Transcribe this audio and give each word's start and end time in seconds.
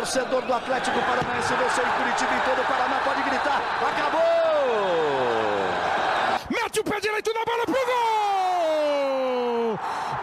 Torcedor 0.00 0.40
do 0.46 0.54
Atlético 0.54 0.98
Paranaense, 1.00 1.52
você 1.52 1.82
em 1.82 1.90
Curitiba 1.98 2.32
e 2.34 2.40
todo 2.48 2.62
o 2.62 2.64
Paraná 2.64 3.00
pode 3.04 3.22
gritar: 3.22 3.60
acabou! 3.86 4.20
Mete 6.48 6.80
o 6.80 6.84
pé 6.84 7.00
direito 7.00 7.30
na 7.34 7.44
bola 7.44 7.66
pro 7.66 7.74
gol! 7.74 7.90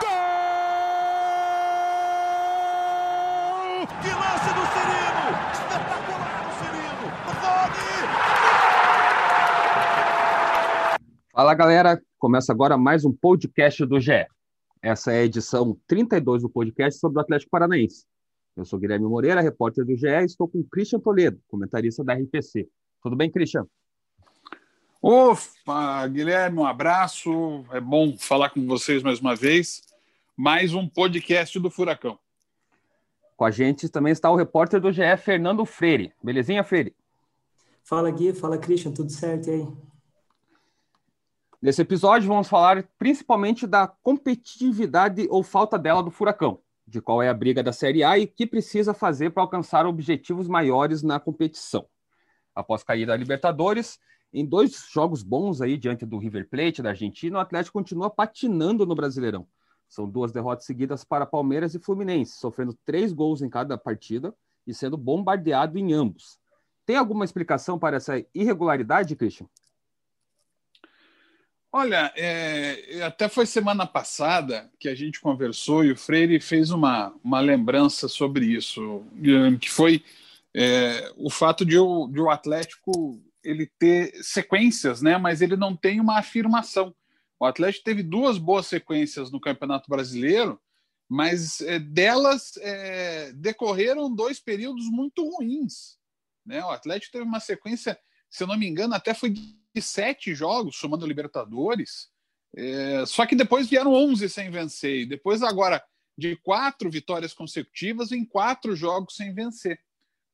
Gol! 0.02 0.18
Que 4.02 4.10
lance 4.10 4.50
do 4.56 4.66
Cirino! 4.74 5.28
Espetacular 5.54 6.42
o 6.42 6.52
Cirino! 6.58 7.08
Fala 11.32 11.54
galera, 11.54 12.02
começa 12.18 12.52
agora 12.52 12.80
mais 12.80 13.06
um 13.06 13.14
podcast 13.14 13.86
do 13.86 14.00
GE. 14.00 14.26
Essa 14.82 15.12
é 15.12 15.20
a 15.20 15.26
edição 15.26 15.78
32 15.86 16.42
do 16.42 16.50
podcast 16.50 17.00
sobre 17.00 17.20
o 17.20 17.22
Atlético 17.22 17.52
Paranaense. 17.52 18.08
Eu 18.58 18.66
sou 18.66 18.80
Guilherme 18.80 19.06
Moreira, 19.06 19.40
repórter 19.40 19.86
do 19.86 19.96
GE, 19.96 20.08
e 20.08 20.26
estou 20.26 20.48
com 20.48 20.64
Christian 20.64 21.00
Toledo, 21.00 21.40
comentarista 21.48 22.04
da 22.04 22.16
RPC. 22.16 22.68
Tudo 23.04 23.16
bem, 23.16 23.30
Christian? 23.30 23.68
Opa, 25.00 26.08
Guilherme, 26.08 26.58
um 26.58 26.66
abraço. 26.66 27.64
É 27.72 27.80
bom 27.80 28.18
falar 28.18 28.50
com 28.50 28.66
vocês 28.66 29.04
mais 29.04 29.20
uma 29.20 29.36
vez. 29.36 29.84
Mais 30.36 30.74
um 30.74 30.90
podcast 30.90 31.60
do 31.60 31.70
Furacão. 31.70 32.18
Com 33.36 33.46
a 33.46 33.52
gente 33.52 33.90
também 33.90 34.12
está 34.12 34.32
o 34.32 34.36
repórter 34.36 34.82
do 34.82 34.92
GE, 34.92 35.16
Fernando 35.18 35.64
Freire. 35.64 36.12
Belezinha, 36.24 36.64
Freire? 36.64 36.96
Fala, 37.84 38.10
Gui. 38.10 38.34
Fala, 38.34 38.58
Christian. 38.58 38.92
Tudo 38.92 39.12
certo 39.12 39.52
aí? 39.52 39.68
Nesse 41.62 41.84
episódio, 41.84 42.28
vamos 42.28 42.48
falar 42.48 42.84
principalmente 42.98 43.68
da 43.68 43.88
competitividade 43.88 45.28
ou 45.30 45.44
falta 45.44 45.78
dela 45.78 46.02
do 46.02 46.10
Furacão, 46.10 46.60
de 46.88 47.02
qual 47.02 47.22
é 47.22 47.28
a 47.28 47.34
briga 47.34 47.62
da 47.62 47.74
Série 47.74 48.04
A 48.04 48.18
e 48.18 48.24
o 48.24 48.28
que 48.28 48.48
precisa 48.48 48.94
fazer 48.94 49.32
para 49.32 49.44
alcançar 49.44 49.86
objetivos 49.86 50.48
maiores 50.48 51.04
na 51.04 51.20
competição. 51.20 51.86
Após 52.56 52.84
cair 52.84 53.06
da 53.06 53.16
Libertadores, 53.16 54.00
em 54.34 54.46
dois 54.46 54.88
jogos 54.92 55.22
bons 55.22 55.62
aí 55.62 55.78
diante 55.78 56.06
do 56.06 56.18
River 56.18 56.50
Plate 56.50 56.82
da 56.82 56.90
Argentina, 56.90 57.38
o 57.38 57.42
Atlético 57.42 57.78
continua 57.78 58.10
patinando 58.10 58.86
no 58.86 58.96
Brasileirão. 58.96 59.46
São 59.88 60.10
duas 60.10 60.32
derrotas 60.32 60.66
seguidas 60.66 61.04
para 61.04 61.26
Palmeiras 61.26 61.76
e 61.76 61.80
Fluminense, 61.80 62.38
sofrendo 62.38 62.78
três 62.86 63.12
gols 63.12 63.42
em 63.42 63.50
cada 63.50 63.78
partida 63.78 64.34
e 64.66 64.74
sendo 64.74 64.98
bombardeado 64.98 65.78
em 65.78 65.94
ambos. 65.94 66.40
Tem 66.86 66.96
alguma 66.96 67.26
explicação 67.26 67.78
para 67.78 67.98
essa 67.98 68.24
irregularidade, 68.34 69.16
Christian? 69.16 69.48
Olha, 71.72 72.12
é, 72.16 73.04
até 73.04 73.28
foi 73.28 73.46
semana 73.46 73.86
passada 73.86 74.72
que 74.80 74.88
a 74.88 74.96
gente 74.96 75.20
conversou 75.20 75.84
e 75.84 75.92
o 75.92 75.98
Freire 75.98 76.40
fez 76.40 76.72
uma, 76.72 77.14
uma 77.24 77.40
lembrança 77.40 78.08
sobre 78.08 78.46
isso, 78.46 79.06
que 79.60 79.70
foi 79.70 80.04
é, 80.56 81.12
o 81.18 81.30
fato 81.30 81.66
de 81.66 81.78
o, 81.78 82.08
de 82.08 82.20
o 82.20 82.30
Atlético 82.30 83.22
ele 83.44 83.70
ter 83.80 84.12
sequências, 84.24 85.02
né? 85.02 85.18
Mas 85.18 85.42
ele 85.42 85.56
não 85.56 85.76
tem 85.76 86.00
uma 86.00 86.18
afirmação. 86.18 86.96
O 87.40 87.46
Atlético 87.46 87.86
teve 87.86 88.02
duas 88.02 88.38
boas 88.38 88.66
sequências 88.66 89.32
no 89.32 89.40
Campeonato 89.40 89.90
Brasileiro, 89.90 90.60
mas 91.08 91.62
é, 91.62 91.80
delas 91.80 92.58
é, 92.58 93.32
decorreram 93.34 94.14
dois 94.14 94.40
períodos 94.40 94.86
muito 94.86 95.30
ruins. 95.30 95.98
Né? 96.46 96.64
O 96.64 96.72
Atlético 96.72 97.12
teve 97.12 97.26
uma 97.26 97.40
sequência, 97.40 97.98
se 98.30 98.44
eu 98.44 98.48
não 98.48 98.58
me 98.58 98.68
engano, 98.68 98.94
até 98.94 99.14
foi 99.14 99.34
sete 99.82 100.34
jogos, 100.34 100.78
somando 100.78 101.06
Libertadores. 101.06 102.10
É, 102.56 103.06
só 103.06 103.26
que 103.26 103.36
depois 103.36 103.70
vieram 103.70 103.94
11 103.94 104.30
sem 104.30 104.50
vencer. 104.50 105.02
E 105.02 105.06
depois, 105.06 105.44
agora, 105.44 105.84
de 106.18 106.36
quatro 106.38 106.90
vitórias 106.90 107.34
consecutivas 107.34 108.12
em 108.12 108.26
quatro 108.26 108.76
jogos 108.76 109.16
sem 109.16 109.34
vencer. 109.34 109.80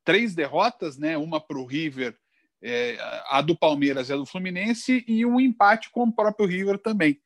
Três 0.06 0.36
derrotas, 0.36 0.98
né? 0.98 1.18
uma 1.18 1.40
para 1.40 1.58
o 1.58 1.66
River 1.66 2.18
é, 2.64 2.98
a 3.28 3.42
do 3.42 3.56
Palmeiras 3.56 4.08
e 4.08 4.14
a 4.14 4.16
do 4.16 4.26
Fluminense, 4.26 5.04
e 5.06 5.26
um 5.26 5.40
empate 5.40 5.92
com 5.92 6.04
o 6.04 6.14
próprio 6.14 6.48
River 6.48 6.80
também. 6.80 7.20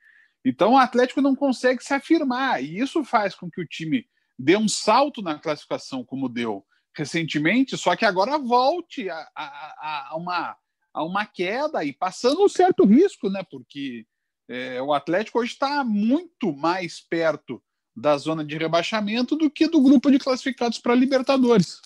Então 0.44 0.74
o 0.74 0.78
Atlético 0.78 1.22
não 1.22 1.36
consegue 1.36 1.84
se 1.84 1.94
afirmar, 1.94 2.64
e 2.64 2.80
isso 2.80 3.04
faz 3.04 3.36
com 3.36 3.50
que 3.50 3.62
o 3.62 3.68
time 3.68 4.06
dê 4.38 4.58
um 4.58 4.68
salto 4.68 5.22
na 5.22 5.38
classificação, 5.38 6.04
como 6.04 6.28
deu 6.28 6.66
recentemente, 6.96 7.78
só 7.78 7.96
que 7.96 8.06
agora 8.06 8.40
volte 8.40 9.08
a, 9.08 9.30
a, 9.36 10.08
a 10.10 10.16
uma, 10.18 10.58
a 10.98 11.04
uma 11.04 11.28
queda 11.28 11.84
e 11.84 11.94
passando 11.94 12.44
um 12.44 12.50
certo 12.50 12.84
risco, 12.84 13.30
né? 13.30 13.44
Porque 13.52 14.04
é, 14.50 14.82
o 14.82 14.92
Atlético 14.92 15.38
hoje 15.38 15.52
está 15.52 15.84
muito 15.84 16.52
mais 16.52 17.00
perto 17.00 17.62
da 17.96 18.18
zona 18.18 18.44
de 18.44 18.58
rebaixamento 18.58 19.36
do 19.36 19.48
que 19.48 19.68
do 19.68 19.80
grupo 19.80 20.10
de 20.10 20.18
classificados 20.18 20.80
para 20.80 20.96
Libertadores. 20.96 21.80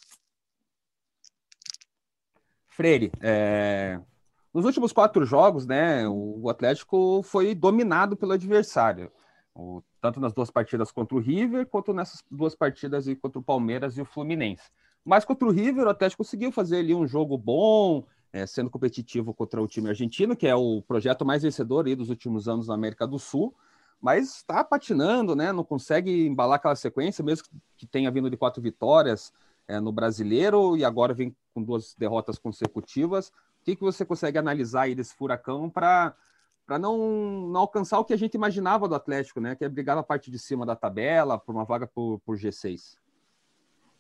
Freire, 2.68 3.12
é... 3.22 4.00
nos 4.54 4.64
últimos 4.64 4.94
quatro 4.94 5.26
jogos, 5.26 5.66
né, 5.66 6.08
o 6.08 6.50
Atlético 6.50 7.22
foi 7.24 7.54
dominado 7.54 8.16
pelo 8.16 8.32
adversário, 8.32 9.12
o... 9.54 9.82
tanto 10.02 10.22
nas 10.22 10.34
duas 10.34 10.50
partidas 10.50 10.90
contra 10.90 11.18
o 11.18 11.20
River, 11.20 11.66
quanto 11.66 11.94
nessas 11.94 12.24
duas 12.32 12.56
partidas 12.56 13.06
contra 13.22 13.40
o 13.40 13.44
Palmeiras 13.44 13.98
e 13.98 14.02
o 14.02 14.06
Fluminense. 14.06 14.72
Mas 15.04 15.26
contra 15.26 15.48
o 15.48 15.52
River, 15.52 15.86
o 15.86 15.90
Atlético 15.90 16.24
conseguiu 16.24 16.52
fazer 16.52 16.78
ali 16.78 16.96
um 16.96 17.08
jogo 17.08 17.38
bom, 17.38 18.06
é, 18.34 18.46
sendo 18.46 18.70
competitivo 18.70 19.34
contra 19.34 19.62
o 19.62 19.68
time 19.68 19.90
argentino, 19.90 20.36
que 20.36 20.48
é 20.48 20.56
o 20.56 20.82
projeto 20.82 21.26
mais 21.26 21.44
vencedor 21.44 21.84
dos 21.96 22.10
últimos 22.10 22.48
anos 22.48 22.68
na 22.68 22.74
América 22.74 23.06
do 23.06 23.20
Sul, 23.20 23.54
mas 24.02 24.38
está 24.38 24.64
patinando, 24.64 25.36
né? 25.36 25.52
Não 25.52 25.64
consegue 25.64 26.26
embalar 26.26 26.56
aquela 26.56 26.76
sequência, 26.76 27.24
mesmo 27.24 27.48
que 27.78 27.86
tenha 27.86 28.10
vindo 28.10 28.30
de 28.30 28.38
quatro 28.38 28.62
vitórias 28.62 29.32
é, 29.68 29.80
no 29.80 29.92
brasileiro 29.92 30.76
e 30.76 30.84
agora 30.84 31.14
vem 31.14 31.36
com 31.54 31.62
duas 31.62 31.94
derrotas 31.96 32.40
consecutivas. 32.40 33.30
O 33.30 33.64
que, 33.64 33.76
que 33.76 33.84
você 33.84 34.04
consegue 34.04 34.38
analisar 34.38 34.84
aí 34.84 34.96
desse 34.96 35.14
furacão 35.14 35.70
para 35.70 36.16
para 36.66 36.80
não, 36.80 37.50
não 37.50 37.60
alcançar 37.60 38.00
o 38.00 38.06
que 38.06 38.14
a 38.14 38.18
gente 38.18 38.36
imaginava 38.36 38.88
do 38.88 38.96
Atlético, 38.96 39.42
né? 39.42 39.56
Que 39.56 39.66
é 39.66 39.70
brigar 39.70 39.94
na 39.94 40.04
parte 40.04 40.32
de 40.32 40.40
cima 40.40 40.66
da 40.66 40.74
tabela 40.74 41.38
por 41.38 41.54
uma 41.54 41.66
vaga 41.66 41.86
por, 41.86 42.20
por 42.20 42.38
G6. 42.38 42.96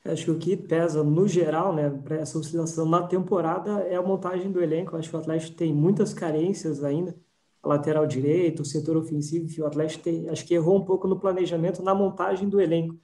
Acho 0.04 0.26
que 0.26 0.32
o 0.32 0.38
que 0.38 0.58
pesa 0.58 1.04
no 1.04 1.28
geral, 1.28 1.74
né, 1.74 1.90
para 1.90 2.18
essa 2.18 2.38
oscilação 2.38 2.86
na 2.88 3.04
temporada 3.04 3.82
é 3.82 3.96
a 3.96 4.02
montagem 4.02 4.52
do 4.52 4.62
elenco. 4.62 4.98
Acho 4.98 5.10
que 5.10 5.16
o 5.16 5.20
Atlético 5.20 5.56
tem 5.56 5.74
muitas 5.74 6.14
carências 6.14 6.84
ainda. 6.84 7.16
Lateral 7.64 8.08
direito, 8.08 8.64
o 8.64 8.66
setor 8.66 8.98
ofensivo, 8.98 9.48
que 9.48 9.62
o 9.62 9.68
Atlético 9.68 10.04
tem, 10.04 10.28
acho 10.30 10.46
que 10.46 10.56
errou 10.56 10.78
um 10.78 10.84
pouco 10.84 11.08
no 11.08 11.20
planejamento, 11.20 11.84
na 11.84 11.94
montagem 11.94 12.50
do 12.50 12.60
elenco. 12.60 12.98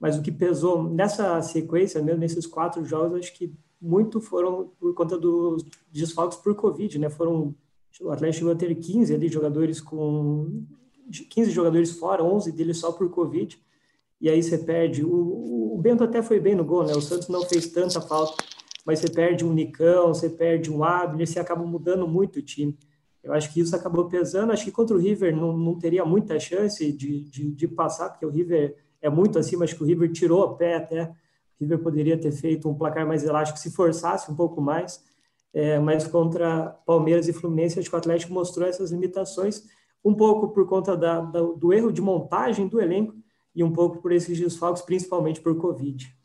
Mas 0.00 0.18
o 0.18 0.22
que 0.22 0.32
pesou 0.32 0.82
nessa 0.82 1.40
sequência, 1.42 2.02
mesmo 2.02 2.18
nesses 2.18 2.46
quatro 2.46 2.84
jogos, 2.84 3.20
acho 3.20 3.32
que 3.34 3.54
muito 3.80 4.20
foram 4.20 4.72
por 4.80 4.92
conta 4.94 5.16
dos 5.16 5.64
desfalques 5.92 6.38
por 6.38 6.54
Covid, 6.56 6.98
né? 6.98 7.08
Foram 7.08 7.54
o 8.00 8.10
Atlético 8.10 8.38
chegou 8.38 8.52
a 8.52 8.56
ter 8.56 8.74
15 8.74 9.14
ali 9.14 9.28
jogadores 9.28 9.80
com 9.80 10.64
15 11.10 11.50
jogadores 11.50 11.92
fora, 11.92 12.22
11 12.22 12.52
deles 12.52 12.78
só 12.78 12.92
por 12.92 13.10
Covid. 13.10 13.60
E 14.20 14.28
aí 14.28 14.42
você 14.42 14.58
perde. 14.58 15.04
O, 15.04 15.74
o 15.74 15.78
Bento 15.78 16.04
até 16.04 16.22
foi 16.22 16.38
bem 16.38 16.54
no 16.54 16.64
gol, 16.64 16.84
né? 16.84 16.92
O 16.92 17.00
Santos 17.00 17.28
não 17.28 17.42
fez 17.42 17.68
tanta 17.68 18.00
falta, 18.00 18.42
mas 18.84 18.98
você 18.98 19.10
perde 19.10 19.44
um 19.44 19.52
Nicão, 19.52 20.08
você 20.08 20.28
perde 20.28 20.70
um 20.70 20.84
Abner, 20.84 21.26
você 21.26 21.40
acaba 21.40 21.64
mudando 21.64 22.06
muito 22.06 22.38
o 22.38 22.42
time. 22.42 22.76
Eu 23.22 23.32
acho 23.32 23.52
que 23.52 23.60
isso 23.60 23.74
acabou 23.74 24.06
pesando. 24.08 24.52
Acho 24.52 24.64
que 24.64 24.72
contra 24.72 24.96
o 24.96 24.98
River 24.98 25.34
não, 25.34 25.56
não 25.56 25.78
teria 25.78 26.04
muita 26.04 26.38
chance 26.38 26.92
de, 26.92 27.20
de, 27.24 27.50
de 27.50 27.68
passar, 27.68 28.10
porque 28.10 28.26
o 28.26 28.30
River 28.30 28.76
é 29.00 29.08
muito 29.08 29.38
acima. 29.38 29.64
Acho 29.64 29.76
que 29.76 29.82
o 29.82 29.86
River 29.86 30.10
tirou 30.12 30.42
a 30.42 30.54
pé 30.54 30.76
até 30.76 31.12
River 31.60 31.78
poderia 31.78 32.18
ter 32.18 32.32
feito 32.32 32.68
um 32.68 32.74
placar 32.74 33.06
mais 33.06 33.22
elástico 33.22 33.58
se 33.58 33.70
forçasse 33.70 34.30
um 34.30 34.34
pouco 34.34 34.60
mais, 34.60 35.04
é, 35.52 35.78
mas 35.78 36.06
contra 36.06 36.70
Palmeiras 36.86 37.28
e 37.28 37.32
Fluminense, 37.32 37.78
acho 37.78 37.88
que 37.88 37.94
o 37.94 37.98
Atlético 37.98 38.32
mostrou 38.32 38.66
essas 38.66 38.90
limitações, 38.90 39.64
um 40.02 40.14
pouco 40.14 40.48
por 40.48 40.66
conta 40.66 40.96
da, 40.96 41.20
da, 41.20 41.40
do 41.42 41.72
erro 41.72 41.92
de 41.92 42.00
montagem 42.00 42.66
do 42.66 42.80
elenco 42.80 43.14
e 43.54 43.64
um 43.64 43.72
pouco 43.72 43.98
por 43.98 44.12
esses 44.12 44.38
desfalques, 44.38 44.82
principalmente 44.82 45.40
por 45.40 45.56
Covid. 45.58 46.16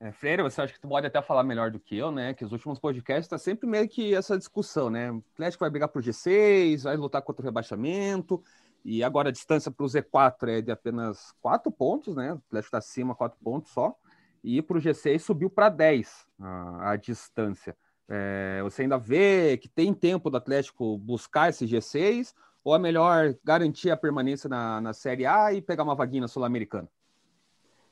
É, 0.00 0.12
Freire, 0.12 0.42
você 0.42 0.62
acha 0.62 0.72
que 0.72 0.80
tu 0.80 0.86
pode 0.86 1.06
até 1.06 1.20
falar 1.20 1.42
melhor 1.42 1.70
do 1.70 1.80
que 1.80 1.96
eu, 1.96 2.12
né? 2.12 2.32
Que 2.32 2.44
os 2.44 2.52
últimos 2.52 2.78
podcasts 2.78 3.26
está 3.26 3.36
sempre 3.36 3.68
meio 3.68 3.88
que 3.88 4.14
essa 4.14 4.38
discussão, 4.38 4.88
né? 4.88 5.10
O 5.10 5.22
Atlético 5.34 5.64
vai 5.64 5.70
brigar 5.70 5.88
por 5.88 6.02
G6, 6.02 6.84
vai 6.84 6.96
lutar 6.96 7.20
contra 7.22 7.42
o 7.42 7.44
rebaixamento, 7.44 8.40
e 8.84 9.02
agora 9.02 9.30
a 9.30 9.32
distância 9.32 9.72
para 9.72 9.84
o 9.84 9.88
Z4 9.88 10.48
é 10.48 10.60
de 10.62 10.70
apenas 10.70 11.34
quatro 11.42 11.72
pontos, 11.72 12.14
né? 12.14 12.32
O 12.32 12.36
Atlético 12.36 12.68
está 12.68 12.78
acima, 12.78 13.14
quatro 13.14 13.38
pontos 13.42 13.72
só 13.72 13.96
e 14.42 14.62
para 14.62 14.78
o 14.78 14.80
G6 14.80 15.18
subiu 15.20 15.50
para 15.50 15.68
10 15.68 16.26
a, 16.40 16.92
a 16.92 16.96
distância. 16.96 17.76
É, 18.08 18.60
você 18.62 18.82
ainda 18.82 18.98
vê 18.98 19.58
que 19.58 19.68
tem 19.68 19.92
tempo 19.92 20.30
do 20.30 20.36
Atlético 20.36 20.96
buscar 20.96 21.50
esse 21.50 21.66
G6 21.66 22.32
ou 22.64 22.74
é 22.74 22.78
melhor 22.78 23.34
garantir 23.44 23.90
a 23.90 23.96
permanência 23.96 24.48
na, 24.48 24.80
na 24.80 24.92
Série 24.92 25.26
A 25.26 25.52
e 25.52 25.62
pegar 25.62 25.84
uma 25.84 25.94
vaguinha 25.94 26.28
sul-americana? 26.28 26.88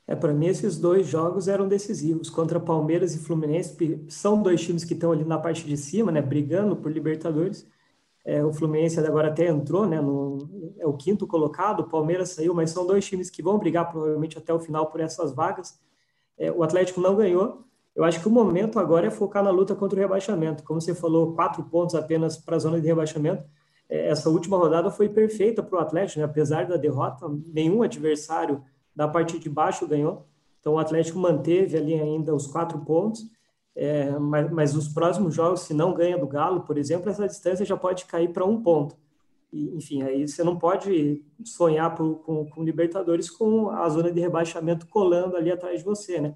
É, 0.07 0.15
para 0.15 0.33
mim, 0.33 0.47
esses 0.47 0.77
dois 0.77 1.05
jogos 1.05 1.49
eram 1.49 1.67
decisivos. 1.67 2.29
Contra 2.29 2.59
Palmeiras 2.59 3.13
e 3.13 3.19
Fluminense, 3.19 4.05
são 4.07 4.41
dois 4.41 4.61
times 4.61 4.85
que 4.85 4.93
estão 4.93 5.11
ali 5.11 5.25
na 5.25 5.37
parte 5.37 5.65
de 5.65 5.75
cima, 5.75 6.11
né, 6.11 6.21
brigando 6.21 6.77
por 6.77 6.89
Libertadores. 6.89 7.67
É, 8.23 8.43
o 8.43 8.53
Fluminense 8.53 8.99
agora 8.99 9.27
até 9.29 9.47
entrou, 9.47 9.85
né, 9.85 9.99
no, 9.99 10.37
é 10.79 10.87
o 10.87 10.93
quinto 10.93 11.27
colocado, 11.27 11.81
o 11.81 11.89
Palmeiras 11.89 12.29
saiu, 12.29 12.53
mas 12.53 12.71
são 12.71 12.85
dois 12.85 13.05
times 13.05 13.29
que 13.29 13.43
vão 13.43 13.57
brigar 13.57 13.89
provavelmente 13.89 14.37
até 14.37 14.53
o 14.53 14.59
final 14.59 14.87
por 14.87 15.01
essas 15.01 15.33
vagas. 15.33 15.79
É, 16.37 16.51
o 16.51 16.63
Atlético 16.63 17.01
não 17.01 17.15
ganhou. 17.15 17.65
Eu 17.95 18.03
acho 18.03 18.21
que 18.21 18.27
o 18.27 18.31
momento 18.31 18.79
agora 18.79 19.07
é 19.07 19.09
focar 19.09 19.43
na 19.43 19.49
luta 19.49 19.75
contra 19.75 19.97
o 19.97 20.01
rebaixamento. 20.01 20.63
Como 20.63 20.79
você 20.79 20.93
falou, 20.93 21.33
quatro 21.33 21.63
pontos 21.63 21.95
apenas 21.95 22.37
para 22.37 22.55
a 22.55 22.59
zona 22.59 22.79
de 22.79 22.87
rebaixamento. 22.87 23.43
É, 23.89 24.09
essa 24.09 24.29
última 24.29 24.57
rodada 24.57 24.89
foi 24.91 25.09
perfeita 25.09 25.63
para 25.63 25.77
o 25.77 25.81
Atlético, 25.81 26.19
né? 26.19 26.25
apesar 26.25 26.65
da 26.65 26.77
derrota, 26.77 27.25
nenhum 27.47 27.81
adversário 27.83 28.63
da 28.95 29.07
parte 29.07 29.39
de 29.39 29.49
baixo 29.49 29.87
ganhou. 29.87 30.27
Então 30.59 30.73
o 30.73 30.79
Atlético 30.79 31.19
manteve 31.19 31.77
ali 31.77 31.93
ainda 31.93 32.33
os 32.33 32.47
quatro 32.47 32.79
pontos. 32.79 33.25
É, 33.75 34.09
mas, 34.17 34.51
mas 34.51 34.75
os 34.75 34.87
próximos 34.87 35.35
jogos, 35.35 35.61
se 35.61 35.73
não 35.73 35.93
ganha 35.93 36.17
do 36.17 36.27
Galo, 36.27 36.61
por 36.61 36.79
exemplo, 36.79 37.09
essa 37.11 37.27
distância 37.27 37.63
já 37.63 37.77
pode 37.77 38.05
cair 38.05 38.33
para 38.33 38.43
um 38.43 38.61
ponto. 38.61 38.97
E, 39.53 39.75
enfim, 39.75 40.01
aí 40.01 40.27
você 40.27 40.43
não 40.43 40.57
pode 40.57 41.23
sonhar 41.45 41.93
por, 41.95 42.15
com, 42.23 42.49
com 42.49 42.63
Libertadores 42.63 43.29
com 43.29 43.69
a 43.69 43.87
zona 43.87 44.11
de 44.11 44.19
rebaixamento 44.19 44.87
colando 44.87 45.37
ali 45.37 45.51
atrás 45.51 45.79
de 45.79 45.85
você, 45.85 46.19
né? 46.19 46.35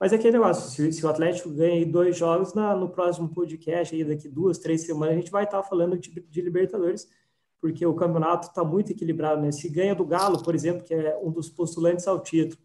Mas 0.00 0.12
é 0.12 0.16
aquele 0.16 0.34
negócio, 0.34 0.70
se, 0.70 0.92
se 0.92 1.04
o 1.04 1.08
Atlético 1.08 1.50
ganha 1.50 1.84
dois 1.84 2.16
jogos, 2.16 2.54
na, 2.54 2.74
no 2.74 2.88
próximo 2.88 3.28
podcast, 3.28 3.94
aí 3.94 4.04
daqui 4.04 4.28
duas, 4.28 4.58
três 4.58 4.82
semanas, 4.82 5.14
a 5.14 5.18
gente 5.18 5.30
vai 5.30 5.44
estar 5.44 5.62
falando 5.64 5.98
de, 5.98 6.10
de 6.10 6.40
Libertadores, 6.40 7.08
porque 7.60 7.84
o 7.84 7.94
campeonato 7.94 8.48
está 8.48 8.62
muito 8.62 8.92
equilibrado, 8.92 9.42
né? 9.42 9.50
Se 9.50 9.68
ganha 9.68 9.94
do 9.94 10.04
Galo, 10.04 10.42
por 10.42 10.54
exemplo, 10.54 10.84
que 10.84 10.94
é 10.94 11.18
um 11.20 11.32
dos 11.32 11.50
postulantes 11.50 12.06
ao 12.06 12.20
título, 12.20 12.60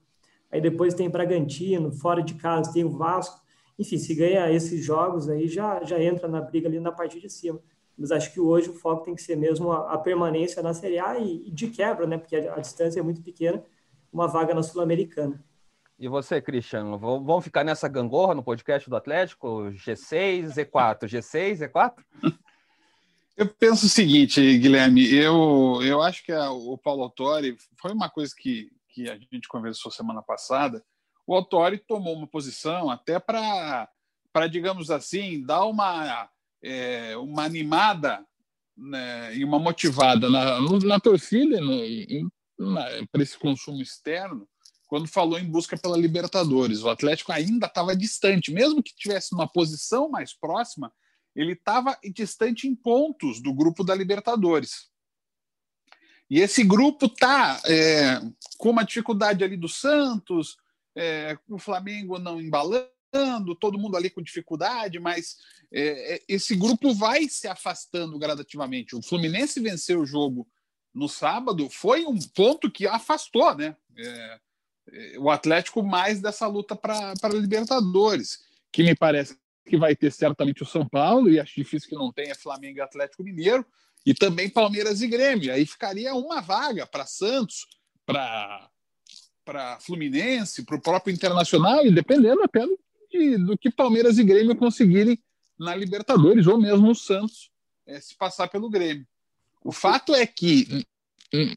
aí 0.52 0.62
depois 0.62 0.94
tem 0.94 1.10
Bragantino, 1.10 1.92
fora 1.92 2.22
de 2.22 2.36
casa 2.36 2.72
tem 2.72 2.84
o 2.84 2.92
Vasco, 2.92 3.42
enfim, 3.80 3.98
se 3.98 4.14
ganha 4.14 4.52
esses 4.52 4.84
jogos 4.86 5.28
aí, 5.28 5.48
já, 5.48 5.84
já 5.84 6.00
entra 6.00 6.28
na 6.28 6.40
briga 6.40 6.68
ali 6.68 6.80
na 6.80 6.92
parte 6.92 7.20
de 7.20 7.30
cima. 7.30 7.60
Mas 7.98 8.12
acho 8.12 8.32
que 8.34 8.40
hoje 8.40 8.70
o 8.70 8.74
foco 8.74 9.06
tem 9.06 9.16
que 9.16 9.22
ser 9.22 9.36
mesmo 9.36 9.72
a, 9.72 9.94
a 9.94 9.98
permanência 9.98 10.62
na 10.62 10.74
Série 10.74 11.00
A 11.00 11.18
e, 11.18 11.48
e, 11.48 11.52
de 11.52 11.68
quebra, 11.68 12.06
né? 12.08 12.18
Porque 12.18 12.36
a, 12.36 12.56
a 12.56 12.60
distância 12.60 13.00
é 13.00 13.04
muito 13.04 13.22
pequena, 13.22 13.64
uma 14.12 14.28
vaga 14.28 14.54
na 14.54 14.62
Sul-Americana. 14.64 15.44
E 16.00 16.08
você, 16.08 16.42
Cristiano, 16.42 16.98
vamos 16.98 17.44
ficar 17.44 17.64
nessa 17.64 17.88
gangorra 17.88 18.34
no 18.34 18.44
podcast 18.44 18.90
do 18.90 18.96
Atlético? 18.96 19.72
G6, 19.72 20.48
Z4, 20.48 21.06
G6, 21.06 21.60
Z4? 21.60 21.94
Eu 23.38 23.48
penso 23.48 23.86
o 23.86 23.90
seguinte, 23.90 24.58
Guilherme, 24.58 25.12
eu, 25.14 25.80
eu 25.84 26.02
acho 26.02 26.24
que 26.24 26.32
a, 26.32 26.52
o 26.52 26.78
Paulo 26.78 27.04
Autori 27.04 27.58
foi 27.80 27.92
uma 27.92 28.10
coisa 28.10 28.34
que, 28.38 28.70
que 28.90 29.10
a 29.10 29.18
gente 29.18 29.48
conversou 29.48 29.92
semana 29.92 30.22
passada. 30.22 30.84
O 31.26 31.34
Autori 31.34 31.78
tomou 31.78 32.16
uma 32.16 32.28
posição 32.28 32.90
até 32.90 33.20
para, 33.20 33.88
digamos 34.52 34.92
assim, 34.92 35.44
dar 35.44 35.66
uma, 35.66 36.30
é, 36.62 37.18
uma 37.18 37.44
animada 37.44 38.24
né, 38.78 39.36
e 39.36 39.44
uma 39.44 39.58
motivada 39.58 40.30
na, 40.30 40.60
na 40.86 41.00
torcida 41.00 41.60
para 43.12 43.24
esse 43.24 43.38
consumo 43.38 43.82
externo 43.82 44.48
quando 44.94 45.08
falou 45.08 45.40
em 45.40 45.50
busca 45.50 45.76
pela 45.76 45.98
Libertadores. 45.98 46.84
O 46.84 46.90
Atlético 46.92 47.32
ainda 47.32 47.66
estava 47.66 47.96
distante, 47.96 48.52
mesmo 48.52 48.84
que 48.84 48.96
tivesse 48.96 49.34
uma 49.34 49.48
posição 49.48 50.08
mais 50.08 50.36
próxima, 50.36 50.94
ele 51.36 51.54
estava 51.54 51.98
distante 52.14 52.68
em 52.68 52.76
pontos 52.76 53.42
do 53.42 53.52
grupo 53.52 53.84
da 53.84 53.96
Libertadores. 53.96 54.92
E 56.30 56.40
esse 56.40 56.64
grupo 56.64 57.08
está 57.08 57.60
é, 57.66 58.22
com 58.60 58.70
uma 58.70 58.84
dificuldade 58.84 59.44
ali 59.44 59.58
do 59.58 59.68
Santos, 59.68 60.58
é, 60.96 61.40
o 61.50 61.58
Flamengo 61.58 62.20
não 62.20 62.40
embalando, 62.40 63.56
todo 63.60 63.80
mundo 63.80 63.98
ali 63.98 64.12
com 64.12 64.22
dificuldade, 64.22 65.00
mas 65.00 65.38
é, 65.74 66.18
é, 66.18 66.24
esse 66.28 66.56
grupo 66.56 66.94
vai 66.94 67.28
se 67.28 67.48
afastando 67.48 68.20
gradativamente. 68.20 68.96
O 68.96 69.02
Fluminense 69.02 69.60
venceu 69.60 70.02
o 70.02 70.06
jogo 70.06 70.48
no 70.94 71.10
sábado, 71.10 71.68
foi 71.68 72.06
um 72.06 72.20
ponto 72.36 72.70
que 72.70 72.86
afastou, 72.86 73.56
né? 73.56 73.76
É, 73.98 74.40
o 75.18 75.30
Atlético 75.30 75.82
mais 75.82 76.20
dessa 76.20 76.48
luta 76.48 76.76
para 76.76 77.14
Libertadores, 77.34 78.44
que 78.72 78.84
me 78.84 78.96
parece 78.96 79.38
que 79.66 79.78
vai 79.78 79.96
ter 79.96 80.12
certamente 80.12 80.62
o 80.62 80.66
São 80.66 80.88
Paulo, 80.88 81.30
e 81.30 81.40
acho 81.40 81.56
difícil 81.56 81.90
que 81.90 81.96
não 81.96 82.12
tenha 82.12 82.36
Flamengo 82.36 82.78
e 82.78 82.82
Atlético 82.82 83.24
Mineiro, 83.24 83.66
e 84.06 84.14
também 84.14 84.50
Palmeiras 84.50 85.02
e 85.02 85.08
Grêmio. 85.08 85.54
Aí 85.54 85.66
ficaria 85.66 86.14
uma 86.14 86.42
vaga 86.42 86.86
para 86.86 87.06
Santos, 87.06 87.66
para 88.06 89.80
Fluminense, 89.80 90.64
para 90.64 90.76
o 90.76 90.82
próprio 90.82 91.14
Internacional, 91.14 91.86
e 91.86 91.92
dependendo 91.92 92.44
até 92.44 92.66
do, 92.66 92.78
de, 93.10 93.38
do 93.38 93.58
que 93.58 93.72
Palmeiras 93.72 94.18
e 94.18 94.24
Grêmio 94.24 94.56
conseguirem 94.56 95.18
na 95.58 95.74
Libertadores, 95.76 96.46
ou 96.46 96.60
mesmo 96.60 96.92
o 96.92 96.96
Santos 96.96 97.50
é, 97.86 98.00
se 98.00 98.16
passar 98.16 98.50
pelo 98.50 98.70
Grêmio. 98.70 99.08
O 99.64 99.72
fato 99.72 100.14
é 100.14 100.28
que 100.28 100.86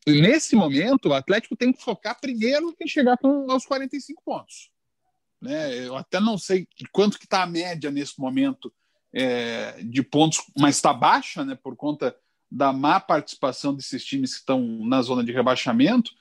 nesse 0.06 0.56
momento, 0.56 1.10
o 1.10 1.14
Atlético 1.14 1.54
tem 1.54 1.72
que 1.72 1.82
focar 1.82 2.18
primeiro 2.20 2.74
em 2.80 2.88
chegar 2.88 3.18
com, 3.18 3.50
aos 3.50 3.66
45 3.66 4.22
pontos. 4.24 4.70
Né? 5.40 5.86
Eu 5.86 5.96
até 5.96 6.18
não 6.18 6.38
sei 6.38 6.66
quanto 6.90 7.18
que 7.18 7.26
está 7.26 7.42
a 7.42 7.46
média 7.46 7.90
nesse 7.90 8.18
momento 8.18 8.72
é, 9.12 9.82
de 9.82 10.02
pontos, 10.02 10.40
mas 10.58 10.76
está 10.76 10.92
baixa, 10.92 11.44
né, 11.44 11.54
por 11.54 11.76
conta 11.76 12.16
da 12.50 12.72
má 12.72 12.98
participação 13.00 13.74
desses 13.74 14.04
times 14.04 14.32
que 14.32 14.40
estão 14.40 14.60
na 14.84 15.02
zona 15.02 15.22
de 15.22 15.32
rebaixamento. 15.32 16.12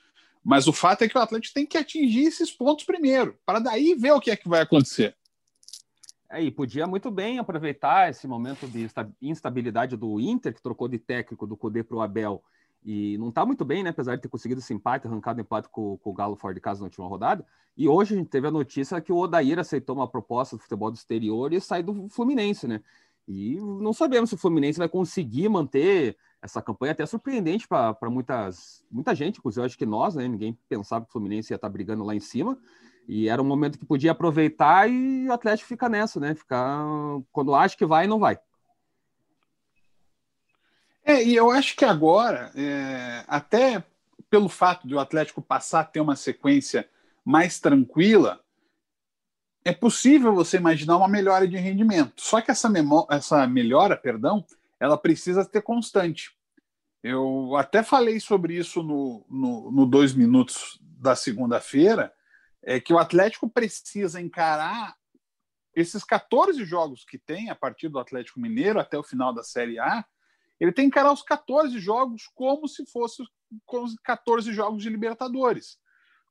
Mas 0.44 0.68
o 0.68 0.72
fato 0.72 1.02
é 1.02 1.08
que 1.08 1.16
o 1.16 1.20
Atlético 1.20 1.54
tem 1.54 1.66
que 1.66 1.78
atingir 1.78 2.24
esses 2.24 2.50
pontos 2.50 2.84
primeiro, 2.84 3.38
para 3.44 3.58
daí 3.58 3.94
ver 3.94 4.12
o 4.12 4.20
que 4.20 4.30
é 4.30 4.36
que 4.36 4.48
vai 4.48 4.60
acontecer. 4.60 5.16
É, 6.30 6.42
e 6.42 6.50
podia 6.50 6.86
muito 6.86 7.10
bem 7.10 7.38
aproveitar 7.38 8.10
esse 8.10 8.26
momento 8.26 8.66
de 8.66 8.88
instabilidade 9.22 9.96
do 9.96 10.20
Inter, 10.20 10.54
que 10.54 10.62
trocou 10.62 10.88
de 10.88 10.98
técnico 10.98 11.46
do 11.46 11.56
Cudê 11.56 11.82
para 11.82 11.96
o 11.96 12.00
Abel, 12.00 12.42
e 12.86 13.18
não 13.18 13.30
está 13.30 13.44
muito 13.44 13.64
bem, 13.64 13.82
né? 13.82 13.90
Apesar 13.90 14.14
de 14.14 14.22
ter 14.22 14.28
conseguido 14.28 14.60
esse 14.60 14.72
empate, 14.72 15.08
arrancado 15.08 15.40
empate 15.40 15.68
com, 15.68 15.98
com, 15.98 16.10
o 16.10 16.12
Galo 16.12 16.36
fora 16.36 16.54
de 16.54 16.60
casa 16.60 16.78
na 16.78 16.84
última 16.84 17.08
rodada. 17.08 17.44
E 17.76 17.88
hoje 17.88 18.14
a 18.14 18.16
gente 18.16 18.28
teve 18.28 18.46
a 18.46 18.50
notícia 18.50 19.00
que 19.00 19.12
o 19.12 19.16
Odair 19.16 19.58
aceitou 19.58 19.96
uma 19.96 20.06
proposta 20.06 20.54
do 20.54 20.62
futebol 20.62 20.88
do 20.88 20.94
exterior 20.94 21.52
e 21.52 21.60
sai 21.60 21.82
do 21.82 22.08
Fluminense, 22.08 22.68
né? 22.68 22.80
E 23.26 23.56
não 23.56 23.92
sabemos 23.92 24.30
se 24.30 24.36
o 24.36 24.38
Fluminense 24.38 24.78
vai 24.78 24.88
conseguir 24.88 25.48
manter 25.48 26.16
essa 26.40 26.62
campanha 26.62 26.92
até 26.92 27.04
surpreendente 27.04 27.66
para 27.66 28.08
muitas 28.08 28.84
muita 28.88 29.16
gente, 29.16 29.38
inclusive 29.40 29.62
eu 29.62 29.66
acho 29.66 29.76
que 29.76 29.84
nós, 29.84 30.14
né? 30.14 30.28
Ninguém 30.28 30.56
pensava 30.68 31.04
que 31.04 31.08
o 31.10 31.12
Fluminense 31.12 31.52
ia 31.52 31.56
estar 31.56 31.66
tá 31.66 31.72
brigando 31.72 32.04
lá 32.04 32.14
em 32.14 32.20
cima. 32.20 32.56
E 33.08 33.28
era 33.28 33.42
um 33.42 33.44
momento 33.44 33.80
que 33.80 33.84
podia 33.84 34.12
aproveitar 34.12 34.88
e 34.88 35.26
o 35.28 35.32
Atlético 35.32 35.68
fica 35.68 35.88
nessa, 35.88 36.20
né? 36.20 36.36
Ficar 36.36 36.84
quando 37.32 37.52
acha 37.52 37.76
que 37.76 37.84
vai, 37.84 38.06
não 38.06 38.20
vai. 38.20 38.38
É, 41.08 41.22
e 41.22 41.36
eu 41.36 41.52
acho 41.52 41.76
que 41.76 41.84
agora, 41.84 42.50
é, 42.56 43.24
até 43.28 43.84
pelo 44.28 44.48
fato 44.48 44.88
de 44.88 44.94
o 44.96 44.98
Atlético 44.98 45.40
passar 45.40 45.80
a 45.80 45.84
ter 45.84 46.00
uma 46.00 46.16
sequência 46.16 46.90
mais 47.24 47.60
tranquila, 47.60 48.40
é 49.64 49.72
possível 49.72 50.34
você 50.34 50.56
imaginar 50.56 50.96
uma 50.96 51.06
melhora 51.06 51.46
de 51.46 51.56
rendimento. 51.56 52.20
Só 52.20 52.40
que 52.40 52.50
essa, 52.50 52.68
essa 53.08 53.46
melhora, 53.46 53.96
perdão, 53.96 54.44
ela 54.80 54.98
precisa 54.98 55.44
ser 55.44 55.62
constante. 55.62 56.36
Eu 57.04 57.54
até 57.54 57.84
falei 57.84 58.18
sobre 58.18 58.56
isso 58.56 58.82
no, 58.82 59.24
no, 59.30 59.70
no 59.70 59.86
dois 59.86 60.12
minutos 60.12 60.76
da 60.82 61.14
segunda-feira, 61.14 62.12
é 62.60 62.80
que 62.80 62.92
o 62.92 62.98
Atlético 62.98 63.48
precisa 63.48 64.20
encarar 64.20 64.96
esses 65.72 66.02
14 66.02 66.64
jogos 66.64 67.04
que 67.04 67.16
tem 67.16 67.48
a 67.48 67.54
partir 67.54 67.88
do 67.88 68.00
Atlético 68.00 68.40
Mineiro 68.40 68.80
até 68.80 68.98
o 68.98 69.04
final 69.04 69.32
da 69.32 69.44
Série 69.44 69.78
A 69.78 70.04
ele 70.58 70.72
tem 70.72 70.84
que 70.84 70.88
encarar 70.88 71.12
os 71.12 71.22
14 71.22 71.78
jogos 71.78 72.28
como 72.34 72.66
se 72.68 72.86
fossem 72.86 73.26
os 73.72 73.96
14 74.02 74.52
jogos 74.52 74.82
de 74.82 74.88
Libertadores. 74.88 75.78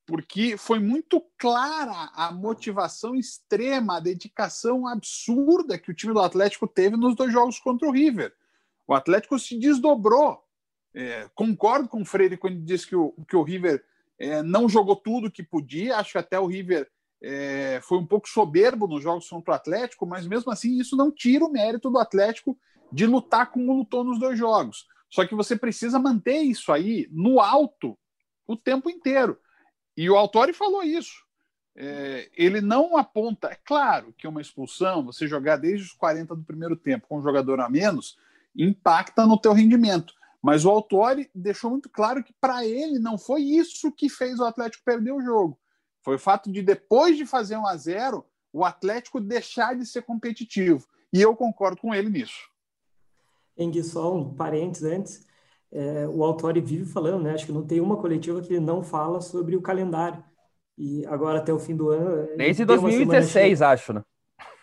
Porque 0.05 0.55
foi 0.55 0.79
muito 0.79 1.23
clara 1.37 2.11
a 2.13 2.31
motivação 2.31 3.15
extrema, 3.15 3.97
a 3.97 3.99
dedicação 3.99 4.87
absurda 4.87 5.79
que 5.79 5.89
o 5.89 5.93
time 5.93 6.13
do 6.13 6.19
Atlético 6.19 6.67
teve 6.67 6.95
nos 6.95 7.15
dois 7.15 7.31
jogos 7.31 7.59
contra 7.59 7.87
o 7.87 7.91
River. 7.91 8.33
O 8.87 8.93
Atlético 8.93 9.39
se 9.39 9.57
desdobrou. 9.57 10.43
É, 10.93 11.27
concordo 11.33 11.89
com 11.89 12.01
o 12.01 12.05
Freire 12.05 12.37
quando 12.37 12.53
ele 12.53 12.63
disse 12.63 12.87
que 12.87 12.95
o, 12.95 13.13
que 13.27 13.35
o 13.35 13.43
River 13.43 13.83
é, 14.19 14.41
não 14.43 14.69
jogou 14.69 14.95
tudo 14.95 15.31
que 15.31 15.43
podia. 15.43 15.97
Acho 15.97 16.13
que 16.13 16.17
até 16.19 16.39
o 16.39 16.45
River 16.45 16.87
é, 17.21 17.79
foi 17.81 17.97
um 17.97 18.05
pouco 18.05 18.29
soberbo 18.29 18.87
nos 18.87 19.01
jogos 19.01 19.27
contra 19.27 19.53
o 19.53 19.55
Atlético, 19.55 20.05
mas 20.05 20.27
mesmo 20.27 20.51
assim 20.51 20.79
isso 20.79 20.95
não 20.95 21.11
tira 21.11 21.43
o 21.43 21.51
mérito 21.51 21.89
do 21.89 21.97
Atlético 21.97 22.57
de 22.91 23.05
lutar 23.05 23.51
como 23.51 23.73
lutou 23.73 24.03
nos 24.03 24.19
dois 24.19 24.37
jogos. 24.37 24.87
Só 25.09 25.25
que 25.25 25.35
você 25.35 25.55
precisa 25.55 25.99
manter 25.99 26.41
isso 26.41 26.71
aí 26.71 27.07
no 27.11 27.39
alto 27.39 27.97
o 28.47 28.55
tempo 28.55 28.89
inteiro. 28.89 29.39
E 29.95 30.09
o 30.09 30.15
Autori 30.15 30.53
falou 30.53 30.83
isso. 30.83 31.23
É, 31.75 32.29
ele 32.35 32.61
não 32.61 32.97
aponta. 32.97 33.49
É 33.49 33.55
claro 33.55 34.13
que 34.17 34.27
uma 34.27 34.41
expulsão, 34.41 35.05
você 35.05 35.27
jogar 35.27 35.57
desde 35.57 35.85
os 35.85 35.93
40 35.93 36.35
do 36.35 36.43
primeiro 36.43 36.75
tempo 36.75 37.07
com 37.07 37.17
um 37.17 37.23
jogador 37.23 37.59
a 37.59 37.69
menos, 37.69 38.17
impacta 38.55 39.25
no 39.25 39.39
teu 39.39 39.53
rendimento. 39.53 40.13
Mas 40.41 40.63
o 40.63 40.69
Autori 40.69 41.29
deixou 41.33 41.71
muito 41.71 41.89
claro 41.89 42.23
que 42.23 42.33
para 42.39 42.65
ele 42.65 42.99
não 42.99 43.17
foi 43.17 43.41
isso 43.41 43.91
que 43.91 44.07
fez 44.07 44.39
o 44.39 44.45
Atlético 44.45 44.85
perder 44.85 45.11
o 45.11 45.21
jogo. 45.21 45.59
Foi 46.03 46.15
o 46.15 46.19
fato 46.19 46.51
de 46.51 46.61
depois 46.61 47.17
de 47.17 47.25
fazer 47.25 47.57
um 47.57 47.65
a 47.65 47.75
0 47.75 48.25
o 48.53 48.63
Atlético 48.63 49.19
deixar 49.19 49.75
de 49.75 49.85
ser 49.85 50.03
competitivo. 50.03 50.87
E 51.11 51.21
eu 51.21 51.35
concordo 51.35 51.81
com 51.81 51.93
ele 51.93 52.09
nisso. 52.09 52.47
Engui, 53.57 53.83
só 53.83 54.15
um 54.15 54.33
parênteses 54.33 54.83
antes, 54.83 55.25
é, 55.71 56.07
o 56.07 56.23
Autori 56.23 56.61
vive 56.61 56.85
falando, 56.85 57.23
né? 57.23 57.33
Acho 57.33 57.45
que 57.45 57.51
não 57.51 57.65
tem 57.65 57.79
uma 57.79 57.97
coletiva 57.97 58.41
que 58.41 58.53
ele 58.53 58.59
não 58.59 58.83
fala 58.83 59.21
sobre 59.21 59.55
o 59.55 59.61
calendário. 59.61 60.23
E 60.77 61.05
agora 61.05 61.39
até 61.39 61.53
o 61.53 61.59
fim 61.59 61.75
do 61.75 61.89
ano. 61.89 62.35
Desde 62.37 62.65
2016, 62.65 63.61
acho, 63.61 63.93
né? 63.93 64.03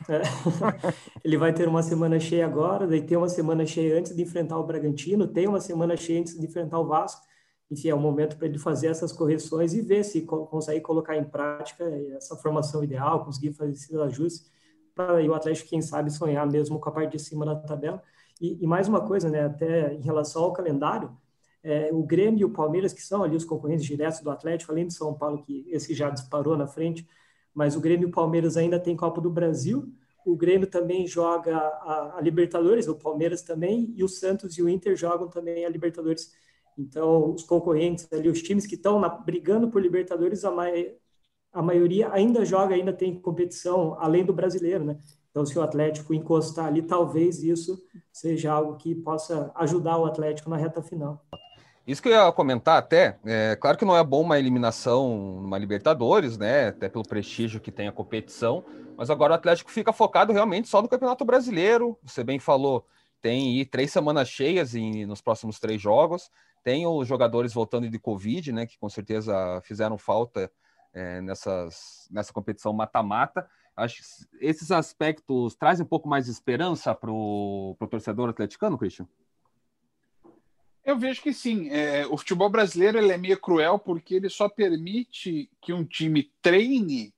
É. 0.09 0.23
ele 1.25 1.37
vai 1.37 1.53
ter 1.53 1.69
uma 1.69 1.83
semana 1.83 2.19
cheia 2.19 2.45
agora, 2.45 2.87
daí 2.87 3.03
tem 3.03 3.17
uma 3.17 3.29
semana 3.29 3.65
cheia 3.65 3.99
antes 3.99 4.15
de 4.15 4.23
enfrentar 4.23 4.59
o 4.59 4.65
Bragantino, 4.67 5.27
tem 5.27 5.47
uma 5.47 5.61
semana 5.61 5.97
cheia 5.97 6.21
antes 6.21 6.39
de 6.39 6.47
enfrentar 6.47 6.79
o 6.79 6.87
Vasco. 6.87 7.23
Enfim, 7.71 7.89
é 7.89 7.95
o 7.95 8.01
momento 8.01 8.37
para 8.37 8.47
ele 8.47 8.59
fazer 8.59 8.89
essas 8.89 9.13
correções 9.13 9.73
e 9.73 9.81
ver 9.81 10.05
se 10.05 10.23
consegue 10.23 10.81
colocar 10.83 11.17
em 11.17 11.25
prática 11.25 11.85
essa 12.17 12.37
formação 12.37 12.85
ideal, 12.85 13.25
conseguir 13.25 13.53
fazer 13.53 13.73
esses 13.73 13.95
ajustes 13.95 14.51
para 14.95 15.25
o 15.25 15.35
Atlético, 15.35 15.71
quem 15.71 15.81
sabe, 15.81 16.11
sonhar 16.11 16.47
mesmo 16.47 16.79
com 16.79 16.89
a 16.91 16.93
parte 16.93 17.13
de 17.13 17.19
cima 17.19 17.47
da 17.47 17.57
tabela. 17.57 18.03
E, 18.43 18.59
e 18.61 18.67
mais 18.67 18.89
uma 18.89 19.07
coisa, 19.07 19.31
né, 19.31 19.45
até 19.45 19.95
em 19.95 20.01
relação 20.01 20.43
ao 20.43 20.53
calendário, 20.53 21.17
é, 21.63 21.91
o 21.93 22.03
Grêmio 22.03 22.41
e 22.41 22.45
o 22.45 22.51
Palmeiras, 22.51 22.93
que 22.93 23.01
são 23.01 23.23
ali 23.23 23.37
os 23.37 23.45
concorrentes 23.45 23.85
diretos 23.85 24.19
do 24.19 24.31
Atlético, 24.31 24.73
além 24.73 24.89
de 24.89 24.95
São 24.95 25.15
Paulo, 25.15 25.45
que 25.45 25.65
esse 25.69 25.95
já 25.95 26.11
disparou 26.11 26.57
na 26.57 26.67
frente, 26.67 27.07
mas 27.55 27.77
o 27.77 27.81
Grêmio 27.81 28.09
e 28.09 28.11
o 28.11 28.13
Palmeiras 28.13 28.57
ainda 28.57 28.81
tem 28.81 28.97
Copa 28.97 29.21
do 29.21 29.31
Brasil. 29.31 29.89
O 30.27 30.35
Grêmio 30.37 30.67
também 30.67 31.07
joga 31.07 31.57
a, 31.57 32.17
a, 32.19 32.21
Libertadores, 32.21 32.89
o 32.89 32.97
Palmeiras 32.97 33.43
também, 33.43 33.95
e 33.97 34.03
o 34.03 34.09
Santos 34.09 34.59
e 34.59 34.63
o 34.63 34.69
Inter 34.69 34.97
jogam 34.97 35.29
também 35.29 35.65
a 35.65 35.69
Libertadores. 35.69 36.33
Então, 36.77 37.33
os 37.33 37.45
concorrentes 37.45 38.09
ali, 38.13 38.29
os 38.29 38.43
times 38.43 38.67
que 38.67 38.75
estão 38.75 39.01
brigando 39.25 39.71
por 39.71 39.81
Libertadores, 39.81 40.45
a, 40.45 40.51
mai, 40.51 40.97
a 41.53 41.63
maioria 41.63 42.13
ainda 42.13 42.45
joga, 42.45 42.75
ainda 42.75 42.93
tem 42.93 43.21
competição 43.21 43.97
além 44.01 44.25
do 44.25 44.33
brasileiro, 44.33 44.85
né? 44.85 44.99
Então, 45.33 45.47
se 45.47 45.59
o 45.59 45.63
Atlético 45.63 46.13
encostar 46.13 46.67
ali, 46.67 46.83
talvez 46.83 47.43
isso 47.43 47.83
seja 48.13 48.53
algo 48.53 48.77
que 48.77 48.95
possa 48.95 49.51
ajudar 49.57 49.97
o 49.97 50.05
Atlético 50.05 50.51
na 50.51 50.59
reta 50.59 50.83
final. 50.83 51.25
Isso 51.87 52.03
que 52.03 52.09
eu 52.09 52.13
ia 52.13 52.31
comentar 52.31 52.79
até, 52.79 53.19
é 53.25 53.57
claro 53.57 53.77
que 53.77 53.85
não 53.85 53.97
é 53.97 54.05
bom 54.05 54.21
uma 54.21 54.39
eliminação 54.39 55.41
numa 55.41 55.59
Libertadores, 55.59 56.37
né? 56.37 56.69
Até 56.69 56.89
pelo 56.89 57.03
prestígio 57.03 57.61
que 57.61 57.73
tem 57.73 57.89
a 57.89 57.93
competição, 57.93 58.63
mas 58.97 59.09
agora 59.11 59.33
o 59.33 59.35
Atlético 59.35 59.71
fica 59.71 59.93
focado 59.93 60.33
realmente 60.33 60.69
só 60.69 60.83
no 60.83 60.89
Campeonato 60.89 61.25
Brasileiro. 61.25 61.99
Você 62.05 62.23
bem 62.23 62.39
falou, 62.39 62.87
tem 63.23 63.65
três 63.65 63.91
semanas 63.91 64.29
cheias 64.29 64.75
em, 64.75 65.07
nos 65.07 65.21
próximos 65.21 65.59
três 65.59 65.81
jogos. 65.81 66.31
Tem 66.63 66.87
os 66.87 67.09
jogadores 67.09 67.55
voltando 67.55 67.89
de 67.89 67.99
Covid, 67.99 68.53
né? 68.53 68.67
Que 68.67 68.79
com 68.79 68.89
certeza 68.89 69.61
fizeram 69.65 69.97
falta 69.97 70.53
é, 70.93 71.21
nessas, 71.21 72.07
nessa 72.11 72.33
competição 72.33 72.73
mata-mata. 72.73 73.49
Acho 73.77 73.97
que 73.97 74.47
esses 74.47 74.71
aspectos 74.71 75.55
trazem 75.55 75.85
um 75.85 75.89
pouco 75.89 76.09
mais 76.09 76.27
de 76.27 76.31
esperança 76.31 76.95
para 76.95 77.11
o 77.11 77.77
torcedor 77.91 78.29
atleticano, 78.29 78.79
Christian? 78.79 79.07
Eu 80.85 80.99
vejo 80.99 81.23
que 81.23 81.33
sim. 81.33 81.71
É, 81.71 82.07
o 82.07 82.17
futebol 82.19 82.51
brasileiro 82.51 82.99
ele 82.99 83.13
é 83.13 83.17
meio 83.17 83.41
cruel 83.41 83.79
porque 83.79 84.15
ele 84.15 84.29
só 84.29 84.49
permite 84.49 85.49
que 85.61 85.73
um 85.73 85.85
time 85.85 86.31
treine 86.43 87.15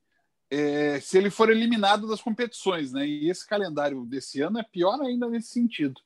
é, 0.51 1.01
se 1.01 1.19
ele 1.19 1.31
for 1.31 1.51
eliminado 1.51 2.07
das 2.07 2.21
competições, 2.21 2.93
né? 2.93 3.07
E 3.07 3.29
esse 3.29 3.47
calendário 3.47 4.05
desse 4.05 4.41
ano 4.41 4.59
é 4.59 4.63
pior 4.63 5.01
ainda 5.01 5.29
nesse 5.29 5.49
sentido. 5.49 6.01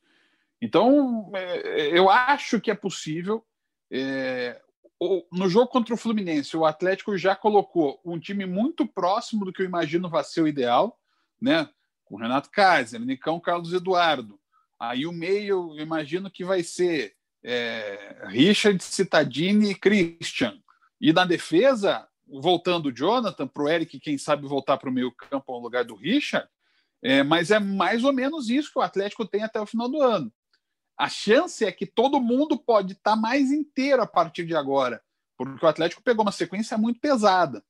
Então, 0.61 1.31
é, 1.35 1.97
eu 1.97 2.09
acho 2.09 2.59
que 2.59 2.71
é 2.71 2.75
possível. 2.75 3.45
No 5.31 5.47
jogo 5.47 5.67
contra 5.67 5.93
o 5.93 5.97
Fluminense, 5.97 6.57
o 6.57 6.65
Atlético 6.65 7.17
já 7.17 7.35
colocou 7.35 8.01
um 8.03 8.19
time 8.19 8.45
muito 8.45 8.85
próximo 8.85 9.45
do 9.45 9.53
que 9.53 9.61
eu 9.61 9.65
imagino 9.65 10.09
vai 10.09 10.23
ser 10.23 10.41
o 10.41 10.47
ideal, 10.47 10.99
né? 11.41 11.69
Com 12.03 12.17
Renato 12.17 12.49
Kaiser, 12.51 12.99
Nicão 12.99 13.39
Carlos 13.39 13.71
Eduardo. 13.71 14.39
Aí 14.77 15.05
o 15.05 15.11
meio, 15.11 15.75
eu 15.77 15.83
imagino 15.83 16.29
que 16.29 16.43
vai 16.43 16.63
ser 16.63 17.15
é, 17.43 18.25
Richard, 18.27 18.83
Citadini 18.83 19.71
e 19.71 19.75
Christian. 19.75 20.59
E 20.99 21.13
na 21.13 21.23
defesa, 21.23 22.07
voltando 22.27 22.87
o 22.87 22.95
Jonathan 22.95 23.47
para 23.47 23.63
o 23.63 23.69
Eric, 23.69 23.99
quem 23.99 24.17
sabe 24.17 24.47
voltar 24.47 24.77
para 24.77 24.89
o 24.89 24.93
meio 24.93 25.11
campo 25.11 25.53
no 25.53 25.59
lugar 25.59 25.85
do 25.85 25.95
Richard, 25.95 26.47
é, 27.01 27.23
mas 27.23 27.51
é 27.51 27.59
mais 27.59 28.03
ou 28.03 28.11
menos 28.11 28.49
isso 28.49 28.71
que 28.71 28.79
o 28.79 28.81
Atlético 28.81 29.25
tem 29.25 29.43
até 29.43 29.59
o 29.59 29.65
final 29.65 29.87
do 29.87 30.01
ano. 30.01 30.31
A 30.99 31.07
chance 31.07 31.63
é 31.63 31.71
que 31.71 31.85
todo 31.85 32.19
mundo 32.19 32.59
pode 32.59 32.91
estar 32.91 33.11
tá 33.11 33.15
mais 33.15 33.53
inteiro 33.53 34.01
a 34.01 34.05
partir 34.05 34.45
de 34.45 34.53
agora, 34.53 35.01
porque 35.37 35.65
o 35.65 35.69
Atlético 35.69 36.03
pegou 36.03 36.25
uma 36.25 36.31
sequência 36.33 36.77
muito 36.77 36.99
pesada. 36.99 37.63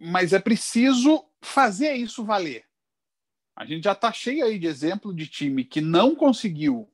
Mas 0.00 0.32
é 0.32 0.38
preciso 0.38 1.22
fazer 1.42 1.92
isso 1.92 2.24
valer. 2.24 2.64
A 3.54 3.66
gente 3.66 3.84
já 3.84 3.92
está 3.92 4.10
cheio 4.10 4.46
aí 4.46 4.58
de 4.58 4.66
exemplo 4.66 5.14
de 5.14 5.26
time 5.26 5.62
que 5.62 5.82
não 5.82 6.16
conseguiu 6.16 6.90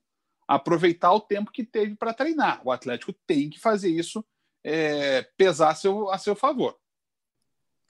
aproveitar 0.47 1.13
o 1.13 1.21
tempo 1.21 1.53
que 1.53 1.63
teve 1.63 1.95
para 1.95 2.13
treinar. 2.13 2.61
O 2.65 2.73
Atlético 2.73 3.13
tem 3.13 3.49
que 3.49 3.61
fazer 3.61 3.91
isso 3.91 4.27
é, 4.65 5.23
pesar 5.37 5.71
a 5.71 5.75
seu, 5.77 6.11
a 6.11 6.19
seu 6.19 6.35
favor. 6.35 6.77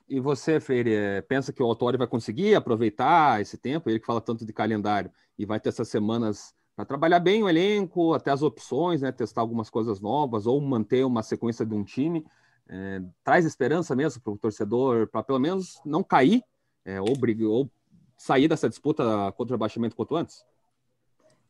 E 0.06 0.20
você, 0.20 0.60
Freire, 0.60 0.92
é, 0.92 1.22
pensa 1.22 1.50
que 1.50 1.62
o 1.62 1.66
Autori 1.66 1.96
vai 1.96 2.06
conseguir 2.06 2.54
aproveitar 2.54 3.40
esse 3.40 3.56
tempo? 3.56 3.88
Ele 3.88 3.98
que 3.98 4.06
fala 4.06 4.20
tanto 4.20 4.44
de 4.44 4.52
calendário 4.52 5.10
e 5.38 5.46
vai 5.46 5.58
ter 5.58 5.70
essas 5.70 5.88
semanas 5.88 6.54
para 6.76 6.84
trabalhar 6.84 7.20
bem 7.20 7.42
o 7.42 7.48
elenco, 7.48 8.14
até 8.14 8.30
as 8.30 8.42
opções, 8.42 9.02
né, 9.02 9.12
testar 9.12 9.40
algumas 9.40 9.68
coisas 9.68 10.00
novas 10.00 10.46
ou 10.46 10.60
manter 10.60 11.04
uma 11.04 11.22
sequência 11.22 11.64
de 11.64 11.74
um 11.74 11.84
time. 11.84 12.24
É, 12.68 13.02
traz 13.24 13.44
esperança 13.44 13.94
mesmo 13.96 14.22
para 14.22 14.32
o 14.32 14.38
torcedor, 14.38 15.08
para 15.08 15.22
pelo 15.22 15.38
menos 15.38 15.80
não 15.84 16.02
cair 16.02 16.42
é, 16.84 17.00
ou, 17.00 17.14
ou 17.48 17.70
sair 18.16 18.48
dessa 18.48 18.68
disputa 18.68 19.32
contra 19.36 19.54
o 19.54 19.56
abaixamento 19.56 19.96
quanto 19.96 20.16
antes? 20.16 20.44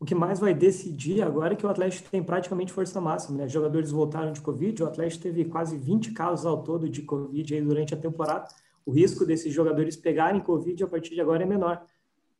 o 0.00 0.04
que 0.06 0.14
mais 0.14 0.40
vai 0.40 0.54
decidir 0.54 1.20
agora 1.20 1.52
é 1.52 1.56
que 1.56 1.66
o 1.66 1.68
Atlético 1.68 2.08
tem 2.10 2.22
praticamente 2.22 2.72
força 2.72 2.98
máxima, 3.02 3.36
né? 3.36 3.44
Os 3.44 3.52
jogadores 3.52 3.90
voltaram 3.90 4.32
de 4.32 4.40
Covid, 4.40 4.82
o 4.82 4.86
Atlético 4.86 5.24
teve 5.24 5.44
quase 5.44 5.76
20 5.76 6.12
casos 6.12 6.46
ao 6.46 6.62
todo 6.62 6.88
de 6.88 7.02
Covid 7.02 7.60
durante 7.60 7.92
a 7.92 7.98
temporada. 7.98 8.48
O 8.86 8.92
risco 8.92 9.26
desses 9.26 9.52
jogadores 9.52 9.96
pegarem 9.96 10.40
Covid 10.40 10.82
a 10.82 10.86
partir 10.86 11.14
de 11.14 11.20
agora 11.20 11.42
é 11.42 11.46
menor. 11.46 11.84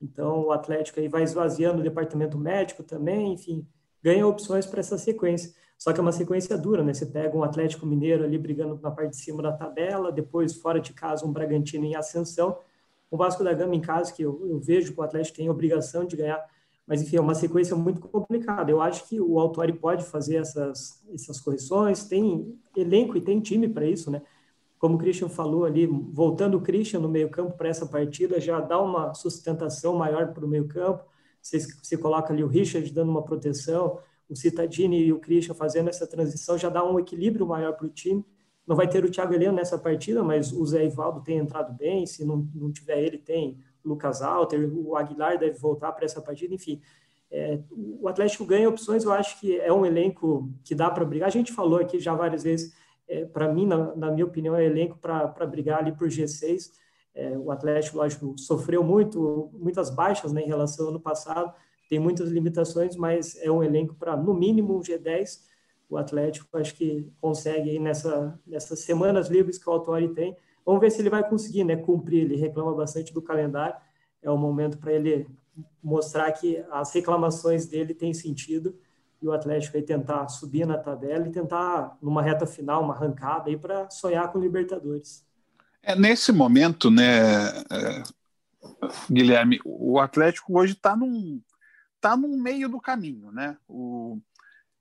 Então, 0.00 0.46
o 0.46 0.52
Atlético 0.52 1.00
aí 1.00 1.08
vai 1.08 1.22
esvaziando 1.22 1.80
o 1.80 1.82
departamento 1.82 2.38
médico 2.38 2.82
também, 2.82 3.32
enfim, 3.34 3.66
ganha 4.02 4.26
opções 4.26 4.66
para 4.66 4.80
essa 4.80 4.96
sequência. 4.96 5.54
Só 5.78 5.92
que 5.92 6.00
é 6.00 6.02
uma 6.02 6.12
sequência 6.12 6.56
dura, 6.58 6.82
né? 6.82 6.92
Você 6.92 7.06
pega 7.06 7.36
um 7.36 7.42
Atlético 7.42 7.86
Mineiro 7.86 8.24
ali 8.24 8.38
brigando 8.38 8.78
na 8.82 8.90
parte 8.90 9.10
de 9.10 9.16
cima 9.16 9.42
da 9.42 9.52
tabela, 9.52 10.12
depois, 10.12 10.56
fora 10.56 10.80
de 10.80 10.92
casa, 10.92 11.26
um 11.26 11.32
Bragantino 11.32 11.84
em 11.84 11.94
ascensão, 11.94 12.58
o 13.10 13.16
Vasco 13.16 13.42
da 13.42 13.52
Gama 13.52 13.74
em 13.74 13.80
casa, 13.80 14.12
que 14.12 14.22
eu, 14.22 14.46
eu 14.46 14.58
vejo 14.60 14.92
que 14.92 15.00
o 15.00 15.02
Atlético 15.02 15.36
tem 15.36 15.50
obrigação 15.50 16.04
de 16.04 16.16
ganhar 16.16 16.44
mas, 16.90 17.02
enfim, 17.02 17.18
é 17.18 17.20
uma 17.20 17.36
sequência 17.36 17.76
muito 17.76 18.00
complicada. 18.00 18.68
Eu 18.68 18.82
acho 18.82 19.06
que 19.06 19.20
o 19.20 19.38
Autori 19.38 19.72
pode 19.72 20.04
fazer 20.04 20.38
essas, 20.38 21.00
essas 21.14 21.38
correções, 21.38 22.02
tem 22.02 22.58
elenco 22.76 23.16
e 23.16 23.20
tem 23.20 23.38
time 23.38 23.68
para 23.68 23.86
isso, 23.86 24.10
né? 24.10 24.20
Como 24.80 24.94
o 24.94 24.98
Christian 24.98 25.28
falou 25.28 25.66
ali, 25.66 25.86
voltando 25.86 26.56
o 26.56 26.60
Christian 26.62 27.00
no 27.00 27.08
meio-campo 27.08 27.52
para 27.52 27.68
essa 27.68 27.84
partida, 27.84 28.40
já 28.40 28.58
dá 28.60 28.80
uma 28.80 29.12
sustentação 29.12 29.94
maior 29.94 30.32
para 30.32 30.42
o 30.42 30.48
meio-campo. 30.48 31.04
Você, 31.42 31.58
você 31.60 31.98
coloca 31.98 32.32
ali 32.32 32.42
o 32.42 32.46
Richard 32.46 32.90
dando 32.90 33.10
uma 33.10 33.22
proteção, 33.22 33.98
o 34.26 34.34
Citadini 34.34 35.04
e 35.04 35.12
o 35.12 35.18
Christian 35.18 35.52
fazendo 35.52 35.90
essa 35.90 36.06
transição, 36.06 36.56
já 36.56 36.70
dá 36.70 36.82
um 36.82 36.98
equilíbrio 36.98 37.46
maior 37.46 37.74
para 37.74 37.86
o 37.86 37.90
time. 37.90 38.24
Não 38.66 38.74
vai 38.74 38.88
ter 38.88 39.04
o 39.04 39.10
Thiago 39.10 39.34
Heleno 39.34 39.52
nessa 39.52 39.76
partida, 39.76 40.24
mas 40.24 40.50
o 40.50 40.64
Zé 40.64 40.86
Ivaldo 40.86 41.20
tem 41.20 41.36
entrado 41.36 41.76
bem. 41.76 42.06
Se 42.06 42.24
não, 42.24 42.48
não 42.54 42.72
tiver 42.72 43.02
ele, 43.02 43.18
tem 43.18 43.58
Lucas 43.84 44.22
Alter, 44.22 44.66
o 44.74 44.96
Aguilar 44.96 45.38
deve 45.38 45.58
voltar 45.58 45.92
para 45.92 46.06
essa 46.06 46.22
partida, 46.22 46.54
enfim. 46.54 46.80
É, 47.30 47.60
o 47.70 48.08
Atlético 48.08 48.46
ganha 48.46 48.66
opções, 48.66 49.04
eu 49.04 49.12
acho 49.12 49.38
que 49.38 49.60
é 49.60 49.70
um 49.70 49.84
elenco 49.84 50.50
que 50.64 50.74
dá 50.74 50.90
para 50.90 51.04
brigar. 51.04 51.28
A 51.28 51.30
gente 51.30 51.52
falou 51.52 51.78
aqui 51.78 52.00
já 52.00 52.14
várias 52.14 52.44
vezes, 52.44 52.74
é, 53.10 53.24
para 53.24 53.52
mim, 53.52 53.66
na, 53.66 53.94
na, 53.96 54.10
minha 54.10 54.24
opinião, 54.24 54.54
é 54.56 54.64
elenco 54.64 54.96
para 54.98 55.46
brigar 55.46 55.80
ali 55.80 55.92
por 55.92 56.08
G6. 56.08 56.70
É, 57.14 57.36
o 57.36 57.50
Atlético, 57.50 57.98
lógico, 57.98 58.38
sofreu 58.38 58.84
muito, 58.84 59.50
muitas 59.52 59.90
baixas 59.90 60.32
né, 60.32 60.42
em 60.42 60.46
relação 60.46 60.86
ao 60.86 60.90
ano 60.90 61.00
passado, 61.00 61.52
tem 61.88 61.98
muitas 61.98 62.30
limitações, 62.30 62.94
mas 62.94 63.36
é 63.42 63.50
um 63.50 63.62
elenco 63.62 63.94
para, 63.96 64.16
no 64.16 64.32
mínimo, 64.32 64.76
um 64.76 64.80
G10. 64.80 65.40
O 65.88 65.96
Atlético, 65.96 66.56
acho 66.56 66.74
que 66.76 67.12
consegue 67.20 67.70
aí 67.70 67.78
nessa, 67.80 68.38
nessas 68.46 68.78
semanas 68.80 69.28
livres 69.28 69.58
que 69.58 69.68
o 69.68 69.72
Autori 69.72 70.08
tem, 70.14 70.36
Vamos 70.64 70.80
ver 70.80 70.90
se 70.90 71.00
ele 71.00 71.10
vai 71.10 71.28
conseguir 71.28 71.64
né, 71.64 71.76
cumprir. 71.76 72.22
Ele 72.22 72.36
reclama 72.36 72.74
bastante 72.74 73.12
do 73.12 73.22
calendário. 73.22 73.74
É 74.22 74.30
o 74.30 74.36
momento 74.36 74.78
para 74.78 74.92
ele 74.92 75.26
mostrar 75.82 76.30
que 76.32 76.64
as 76.70 76.92
reclamações 76.92 77.66
dele 77.66 77.94
têm 77.94 78.14
sentido 78.14 78.78
e 79.22 79.26
o 79.26 79.32
Atlético 79.32 79.76
aí 79.76 79.82
tentar 79.82 80.28
subir 80.28 80.66
na 80.66 80.78
tabela 80.78 81.26
e 81.26 81.32
tentar, 81.32 81.96
numa 82.00 82.22
reta 82.22 82.46
final, 82.46 82.82
uma 82.82 82.94
arrancada 82.94 83.50
aí 83.50 83.56
para 83.56 83.90
sonhar 83.90 84.30
com 84.32 84.38
Libertadores. 84.38 85.26
É, 85.82 85.94
nesse 85.94 86.32
momento, 86.32 86.90
né, 86.90 87.48
é, 87.70 88.02
Guilherme, 89.10 89.60
o 89.64 89.98
Atlético 89.98 90.58
hoje 90.58 90.72
está 90.72 90.96
num, 90.96 91.42
tá 92.00 92.16
num 92.16 92.40
meio 92.40 92.68
do 92.68 92.80
caminho, 92.80 93.30
né? 93.30 93.56
O, 93.68 94.18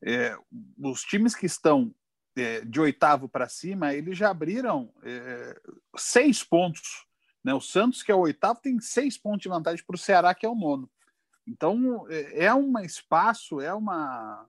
é, 0.01 0.37
os 0.77 1.01
times 1.01 1.35
que 1.35 1.45
estão 1.45 1.93
é, 2.35 2.61
de 2.61 2.79
oitavo 2.79 3.27
para 3.27 3.49
cima, 3.49 3.93
eles 3.93 4.17
já 4.17 4.29
abriram 4.29 4.91
é, 5.03 5.59
seis 5.97 6.43
pontos. 6.43 7.05
Né? 7.43 7.53
O 7.53 7.61
Santos, 7.61 8.03
que 8.03 8.11
é 8.11 8.15
o 8.15 8.19
oitavo, 8.19 8.59
tem 8.61 8.79
seis 8.79 9.17
pontos 9.17 9.41
de 9.41 9.49
vantagem 9.49 9.83
para 9.85 9.95
o 9.95 9.99
Ceará, 9.99 10.33
que 10.33 10.45
é 10.45 10.49
o 10.49 10.55
nono. 10.55 10.89
Então, 11.49 12.05
é, 12.09 12.45
é 12.45 12.53
um 12.53 12.77
espaço, 12.79 13.59
é 13.59 13.73
uma, 13.73 14.45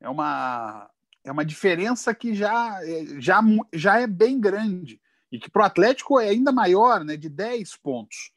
é 0.00 0.08
uma 0.08 0.90
É 1.24 1.32
uma 1.32 1.44
diferença 1.44 2.14
que 2.14 2.34
já, 2.34 2.78
já, 3.18 3.40
já 3.72 3.98
é 4.00 4.06
bem 4.06 4.38
grande 4.38 5.00
e 5.32 5.38
que 5.38 5.50
para 5.50 5.62
o 5.62 5.64
Atlético 5.64 6.20
é 6.20 6.28
ainda 6.28 6.52
maior, 6.52 7.02
né, 7.04 7.16
de 7.16 7.28
10 7.28 7.76
pontos. 7.76 8.30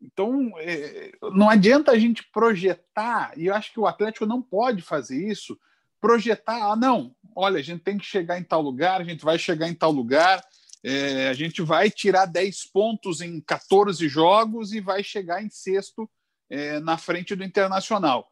Então, 0.00 0.52
é, 0.58 1.12
não 1.32 1.48
adianta 1.48 1.92
a 1.92 1.98
gente 1.98 2.28
projetar, 2.30 3.32
e 3.36 3.46
eu 3.46 3.54
acho 3.54 3.72
que 3.72 3.80
o 3.80 3.86
Atlético 3.86 4.26
não 4.26 4.42
pode 4.42 4.82
fazer 4.82 5.26
isso, 5.26 5.58
projetar, 6.00 6.70
ah, 6.70 6.76
não, 6.76 7.16
olha, 7.34 7.58
a 7.58 7.62
gente 7.62 7.82
tem 7.82 7.98
que 7.98 8.04
chegar 8.04 8.38
em 8.38 8.44
tal 8.44 8.60
lugar, 8.60 9.00
a 9.00 9.04
gente 9.04 9.24
vai 9.24 9.38
chegar 9.38 9.68
em 9.68 9.74
tal 9.74 9.90
lugar, 9.90 10.44
é, 10.84 11.28
a 11.28 11.32
gente 11.32 11.62
vai 11.62 11.90
tirar 11.90 12.26
10 12.26 12.66
pontos 12.66 13.20
em 13.20 13.40
14 13.40 14.06
jogos 14.08 14.72
e 14.72 14.80
vai 14.80 15.02
chegar 15.02 15.42
em 15.42 15.50
sexto 15.50 16.08
é, 16.50 16.80
na 16.80 16.96
frente 16.96 17.34
do 17.34 17.44
Internacional. 17.44 18.30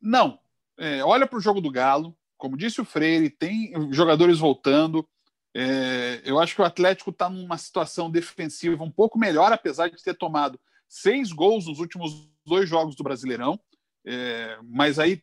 Não. 0.00 0.38
É, 0.78 1.02
olha 1.02 1.26
para 1.26 1.38
o 1.38 1.42
jogo 1.42 1.60
do 1.60 1.70
Galo, 1.70 2.16
como 2.36 2.56
disse 2.56 2.80
o 2.80 2.84
Freire, 2.84 3.28
tem 3.28 3.72
jogadores 3.92 4.38
voltando. 4.38 5.06
É, 5.54 6.22
eu 6.24 6.38
acho 6.38 6.54
que 6.54 6.62
o 6.62 6.64
Atlético 6.64 7.10
está 7.10 7.28
numa 7.28 7.58
situação 7.58 8.08
defensiva 8.10 8.84
um 8.84 8.90
pouco 8.90 9.18
melhor, 9.18 9.52
apesar 9.52 9.88
de 9.88 10.02
ter 10.02 10.14
tomado 10.14 10.58
seis 10.88 11.32
gols 11.32 11.66
nos 11.66 11.80
últimos 11.80 12.30
dois 12.46 12.68
jogos 12.68 12.94
do 12.94 13.02
Brasileirão. 13.02 13.58
É, 14.06 14.56
mas 14.62 14.98
aí 14.98 15.22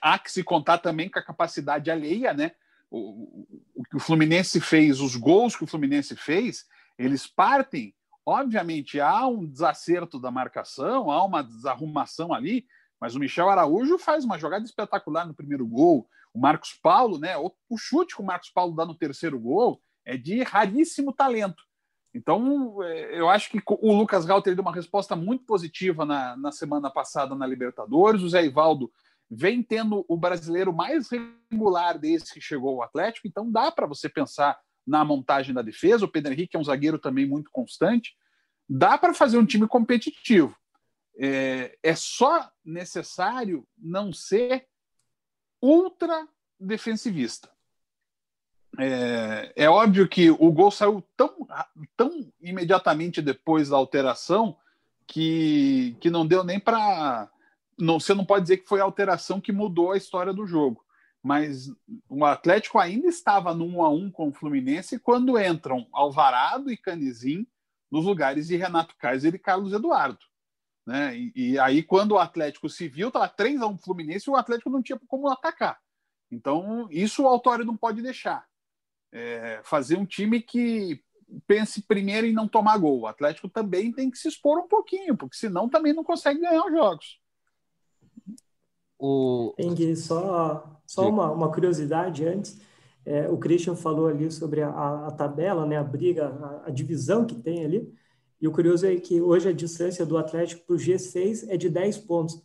há 0.00 0.18
que 0.18 0.30
se 0.30 0.44
contar 0.44 0.78
também 0.78 1.08
com 1.08 1.18
a 1.18 1.24
capacidade 1.24 1.90
alheia, 1.90 2.32
né? 2.32 2.52
O, 2.90 3.46
o, 3.74 3.82
que 3.84 3.96
o 3.96 4.00
Fluminense 4.00 4.60
fez, 4.60 5.00
os 5.00 5.16
gols 5.16 5.56
que 5.56 5.64
o 5.64 5.66
Fluminense 5.66 6.14
fez, 6.14 6.66
eles 6.98 7.26
partem. 7.26 7.94
Obviamente, 8.24 9.00
há 9.00 9.26
um 9.26 9.44
desacerto 9.44 10.18
da 10.18 10.30
marcação, 10.30 11.10
há 11.10 11.24
uma 11.24 11.42
desarrumação 11.42 12.32
ali, 12.32 12.66
mas 13.00 13.16
o 13.16 13.18
Michel 13.18 13.48
Araújo 13.48 13.98
faz 13.98 14.24
uma 14.24 14.38
jogada 14.38 14.64
espetacular 14.64 15.26
no 15.26 15.34
primeiro 15.34 15.66
gol. 15.66 16.08
O 16.32 16.38
Marcos 16.38 16.72
Paulo, 16.72 17.18
né? 17.18 17.36
O, 17.36 17.52
chute 17.76 18.14
que 18.14 18.22
o 18.22 18.24
Marcos 18.24 18.50
Paulo 18.50 18.76
dá 18.76 18.86
no 18.86 18.94
terceiro 18.94 19.38
gol 19.40 19.82
é 20.04 20.16
de 20.16 20.42
raríssimo 20.42 21.12
talento. 21.12 21.62
Então, 22.14 22.80
é, 22.82 23.18
eu 23.18 23.28
acho 23.28 23.50
que 23.50 23.60
o 23.66 23.92
Lucas 23.92 24.24
Galter 24.24 24.54
deu 24.54 24.62
uma 24.62 24.74
resposta 24.74 25.16
muito 25.16 25.44
positiva 25.44 26.04
na, 26.04 26.36
na 26.36 26.52
semana 26.52 26.90
passada 26.90 27.34
na 27.34 27.46
Libertadores. 27.46 28.22
O 28.22 28.28
Zé 28.28 28.44
Ivaldo 28.44 28.92
vem 29.28 29.62
tendo 29.62 30.04
o 30.06 30.16
brasileiro 30.16 30.72
mais 30.72 31.08
regular 31.10 31.98
desde 31.98 32.32
que 32.32 32.40
chegou 32.40 32.74
ao 32.74 32.82
Atlético, 32.82 33.26
então 33.26 33.50
dá 33.50 33.72
para 33.72 33.86
você 33.86 34.08
pensar 34.08 34.60
na 34.86 35.04
montagem 35.04 35.54
da 35.54 35.62
defesa. 35.62 36.04
O 36.04 36.08
Pedro 36.08 36.32
Henrique 36.32 36.56
é 36.56 36.60
um 36.60 36.64
zagueiro 36.64 36.98
também 36.98 37.26
muito 37.26 37.50
constante. 37.50 38.16
Dá 38.68 38.96
para 38.96 39.14
fazer 39.14 39.38
um 39.38 39.46
time 39.46 39.66
competitivo. 39.66 40.56
É, 41.18 41.76
é 41.82 41.94
só 41.94 42.50
necessário 42.64 43.66
não 43.76 44.12
ser 44.12 44.66
ultra 45.60 46.26
defensivista. 46.58 47.50
É, 48.78 49.52
é, 49.54 49.68
óbvio 49.68 50.08
que 50.08 50.30
o 50.30 50.50
gol 50.50 50.70
saiu 50.70 51.04
tão, 51.14 51.46
tão 51.94 52.32
imediatamente 52.40 53.20
depois 53.20 53.68
da 53.68 53.76
alteração 53.76 54.56
que, 55.06 55.94
que 56.00 56.08
não 56.08 56.26
deu 56.26 56.42
nem 56.42 56.58
para 56.58 57.30
não, 57.78 57.98
você 57.98 58.14
não 58.14 58.24
pode 58.24 58.44
dizer 58.44 58.58
que 58.58 58.68
foi 58.68 58.80
a 58.80 58.84
alteração 58.84 59.40
que 59.40 59.52
mudou 59.52 59.92
a 59.92 59.96
história 59.96 60.32
do 60.32 60.46
jogo. 60.46 60.81
Mas 61.22 61.70
o 62.08 62.24
Atlético 62.24 62.78
ainda 62.78 63.06
estava 63.06 63.54
no 63.54 63.64
1 63.64 63.84
a 63.84 63.90
1 63.90 64.10
com 64.10 64.28
o 64.28 64.32
Fluminense 64.32 64.98
quando 64.98 65.38
entram 65.38 65.86
Alvarado 65.92 66.70
e 66.70 66.76
Canizim 66.76 67.46
nos 67.90 68.04
lugares 68.04 68.48
de 68.48 68.56
Renato 68.56 68.96
Kaiser 68.96 69.34
e 69.34 69.38
Carlos 69.38 69.72
Eduardo. 69.72 70.18
Né? 70.86 71.16
E, 71.16 71.32
e 71.36 71.58
aí, 71.58 71.82
quando 71.82 72.12
o 72.12 72.18
Atlético 72.18 72.68
se 72.68 72.88
viu, 72.88 73.08
estava 73.08 73.28
3 73.28 73.62
a 73.62 73.66
1 73.66 73.78
Fluminense 73.78 74.28
e 74.28 74.32
o 74.32 74.36
Atlético 74.36 74.70
não 74.70 74.82
tinha 74.82 74.98
como 75.06 75.28
atacar. 75.28 75.78
Então, 76.30 76.88
isso 76.90 77.22
o 77.22 77.28
Autório 77.28 77.64
não 77.64 77.76
pode 77.76 78.02
deixar. 78.02 78.46
É, 79.12 79.60
fazer 79.62 79.96
um 79.96 80.06
time 80.06 80.40
que 80.40 81.04
pense 81.46 81.82
primeiro 81.82 82.26
em 82.26 82.32
não 82.32 82.48
tomar 82.48 82.78
gol. 82.78 83.00
O 83.00 83.06
Atlético 83.06 83.48
também 83.48 83.92
tem 83.92 84.10
que 84.10 84.18
se 84.18 84.28
expor 84.28 84.58
um 84.58 84.66
pouquinho, 84.66 85.16
porque 85.16 85.36
senão 85.36 85.68
também 85.68 85.92
não 85.92 86.02
consegue 86.02 86.40
ganhar 86.40 86.64
os 86.64 86.72
jogos. 86.72 87.20
O... 89.04 89.52
Engui, 89.58 89.96
só, 89.96 90.80
só 90.86 91.08
uma, 91.08 91.28
uma 91.32 91.50
curiosidade 91.50 92.24
antes. 92.24 92.60
É, 93.04 93.28
o 93.28 93.36
Christian 93.36 93.74
falou 93.74 94.06
ali 94.06 94.30
sobre 94.30 94.62
a, 94.62 95.08
a 95.08 95.10
tabela, 95.10 95.66
né, 95.66 95.76
a 95.76 95.82
briga, 95.82 96.28
a, 96.28 96.68
a, 96.68 96.70
divisão 96.70 97.26
que 97.26 97.34
tem 97.34 97.64
ali. 97.64 97.92
E 98.40 98.46
o 98.46 98.52
curioso 98.52 98.86
é 98.86 98.94
que 98.94 99.20
hoje 99.20 99.48
a 99.48 99.52
distância 99.52 100.06
do 100.06 100.16
Atlético 100.16 100.64
para 100.64 100.76
o 100.76 100.78
G6 100.78 101.48
é 101.48 101.56
de 101.56 101.68
10 101.68 101.98
pontos. 101.98 102.40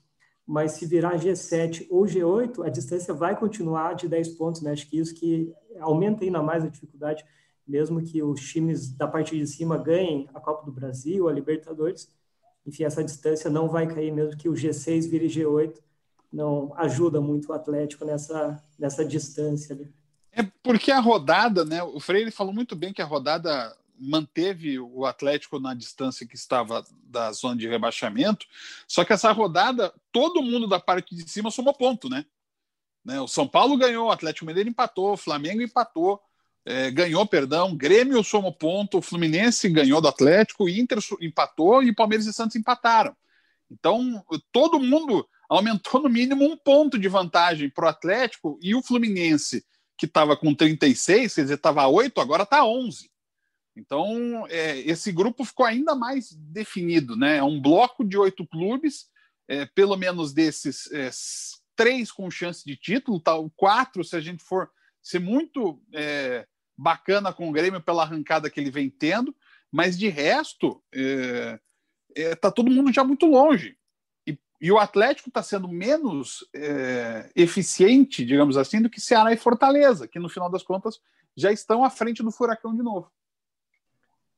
Mas 0.47 0.71
se 0.71 0.87
virar 0.87 1.19
G7 1.19 1.85
ou 1.91 2.05
G8, 2.05 2.65
a 2.65 2.69
distância 2.69 3.13
vai 3.13 3.37
continuar 3.37 3.93
de 3.93 4.07
10 4.07 4.29
pontos. 4.29 4.63
Né? 4.63 4.71
Acho 4.71 4.89
que 4.89 4.97
isso 4.97 5.13
que 5.13 5.53
aumenta 5.79 6.23
ainda 6.23 6.41
mais 6.41 6.63
a 6.63 6.69
dificuldade, 6.69 7.23
mesmo 7.67 8.01
que 8.01 8.23
os 8.23 8.41
times 8.41 8.89
da 8.89 9.07
parte 9.07 9.37
de 9.37 9.45
cima 9.45 9.77
ganhem 9.77 10.27
a 10.33 10.39
Copa 10.39 10.65
do 10.65 10.71
Brasil, 10.71 11.29
a 11.29 11.33
Libertadores. 11.33 12.09
Enfim, 12.65 12.83
essa 12.83 13.03
distância 13.03 13.47
não 13.47 13.69
vai 13.69 13.85
cair, 13.85 14.11
mesmo 14.11 14.35
que 14.35 14.49
o 14.49 14.53
G6 14.53 15.07
vire 15.07 15.27
G8 15.27 15.85
não 16.31 16.73
ajuda 16.77 17.21
muito 17.21 17.49
o 17.49 17.53
Atlético 17.53 18.05
nessa, 18.05 18.63
nessa 18.77 19.05
distância 19.05 19.75
ali. 19.75 19.91
É 20.31 20.43
porque 20.61 20.91
a 20.91 20.99
rodada, 20.99 21.65
né? 21.65 21.81
O 21.81 21.99
Freire 21.99 22.29
falou 22.31 22.53
muito 22.53 22.75
bem 22.75 22.93
que 22.93 23.01
a 23.01 23.05
rodada 23.05 23.75
manteve 23.99 24.79
o 24.79 25.05
Atlético 25.05 25.59
na 25.59 25.73
distância 25.73 26.27
que 26.27 26.35
estava 26.35 26.85
da 27.03 27.31
zona 27.31 27.55
de 27.55 27.67
rebaixamento, 27.67 28.45
só 28.87 29.03
que 29.03 29.11
essa 29.11 29.31
rodada, 29.31 29.91
todo 30.11 30.43
mundo 30.43 30.67
da 30.67 30.79
parte 30.79 31.15
de 31.15 31.27
cima 31.27 31.49
somou 31.49 31.73
ponto, 31.73 32.07
né? 32.07 32.23
né? 33.03 33.19
O 33.19 33.27
São 33.27 33.47
Paulo 33.47 33.75
ganhou, 33.77 34.07
o 34.07 34.11
Atlético 34.11 34.45
Mineiro 34.45 34.69
empatou, 34.69 35.13
o 35.13 35.17
Flamengo 35.17 35.61
empatou, 35.61 36.21
é, 36.63 36.91
ganhou, 36.91 37.25
perdão, 37.25 37.75
Grêmio 37.75 38.23
somou 38.23 38.53
ponto, 38.53 38.97
o 38.97 39.01
Fluminense 39.01 39.69
ganhou 39.69 40.01
do 40.01 40.09
Atlético, 40.09 40.65
o 40.65 40.69
Inter 40.69 40.99
empatou 41.21 41.81
e 41.81 41.95
Palmeiras 41.95 42.27
e 42.27 42.33
Santos 42.33 42.55
empataram. 42.55 43.15
Então, 43.71 44.23
todo 44.51 44.79
mundo 44.79 45.27
aumentou 45.49 46.01
no 46.01 46.09
mínimo 46.09 46.45
um 46.45 46.57
ponto 46.57 46.97
de 46.97 47.07
vantagem 47.07 47.69
para 47.69 47.85
o 47.85 47.89
Atlético 47.89 48.59
e 48.61 48.75
o 48.75 48.81
Fluminense, 48.81 49.65
que 49.97 50.05
estava 50.05 50.35
com 50.35 50.53
36, 50.53 51.33
quer 51.33 51.41
dizer, 51.41 51.53
estava 51.55 51.87
8, 51.87 52.19
agora 52.19 52.43
está 52.43 52.63
11. 52.65 53.09
Então, 53.75 54.45
é, 54.49 54.79
esse 54.79 55.11
grupo 55.11 55.45
ficou 55.45 55.65
ainda 55.65 55.95
mais 55.95 56.31
definido, 56.33 57.15
né? 57.15 57.37
É 57.37 57.43
um 57.43 57.61
bloco 57.61 58.03
de 58.03 58.17
oito 58.17 58.45
clubes, 58.47 59.05
é, 59.47 59.65
pelo 59.67 59.95
menos 59.95 60.33
desses, 60.33 60.91
é, 60.91 61.09
três 61.75 62.11
com 62.11 62.29
chance 62.29 62.65
de 62.65 62.75
título, 62.75 63.19
tal, 63.19 63.49
quatro, 63.51 64.03
se 64.03 64.15
a 64.15 64.19
gente 64.19 64.43
for 64.43 64.69
ser 65.01 65.19
muito 65.19 65.79
é, 65.93 66.45
bacana 66.75 67.31
com 67.31 67.49
o 67.49 67.51
Grêmio 67.51 67.79
pela 67.79 68.03
arrancada 68.03 68.49
que 68.49 68.59
ele 68.59 68.71
vem 68.71 68.89
tendo, 68.89 69.33
mas 69.71 69.97
de 69.97 70.09
resto, 70.09 70.83
está 70.91 71.59
é, 72.15 72.31
é, 72.31 72.35
todo 72.35 72.71
mundo 72.71 72.91
já 72.91 73.03
muito 73.03 73.25
longe. 73.27 73.77
E 74.59 74.71
o 74.71 74.79
Atlético 74.79 75.29
está 75.29 75.43
sendo 75.43 75.67
menos 75.67 76.47
é, 76.53 77.29
eficiente, 77.35 78.25
digamos 78.25 78.57
assim, 78.57 78.81
do 78.81 78.89
que 78.89 78.99
Ceará 78.99 79.31
e 79.31 79.37
Fortaleza, 79.37 80.07
que 80.07 80.19
no 80.19 80.29
final 80.29 80.49
das 80.49 80.63
contas 80.63 80.99
já 81.35 81.51
estão 81.51 81.83
à 81.83 81.89
frente 81.89 82.23
do 82.23 82.31
Furacão 82.31 82.75
de 82.75 82.81
novo. 82.81 83.11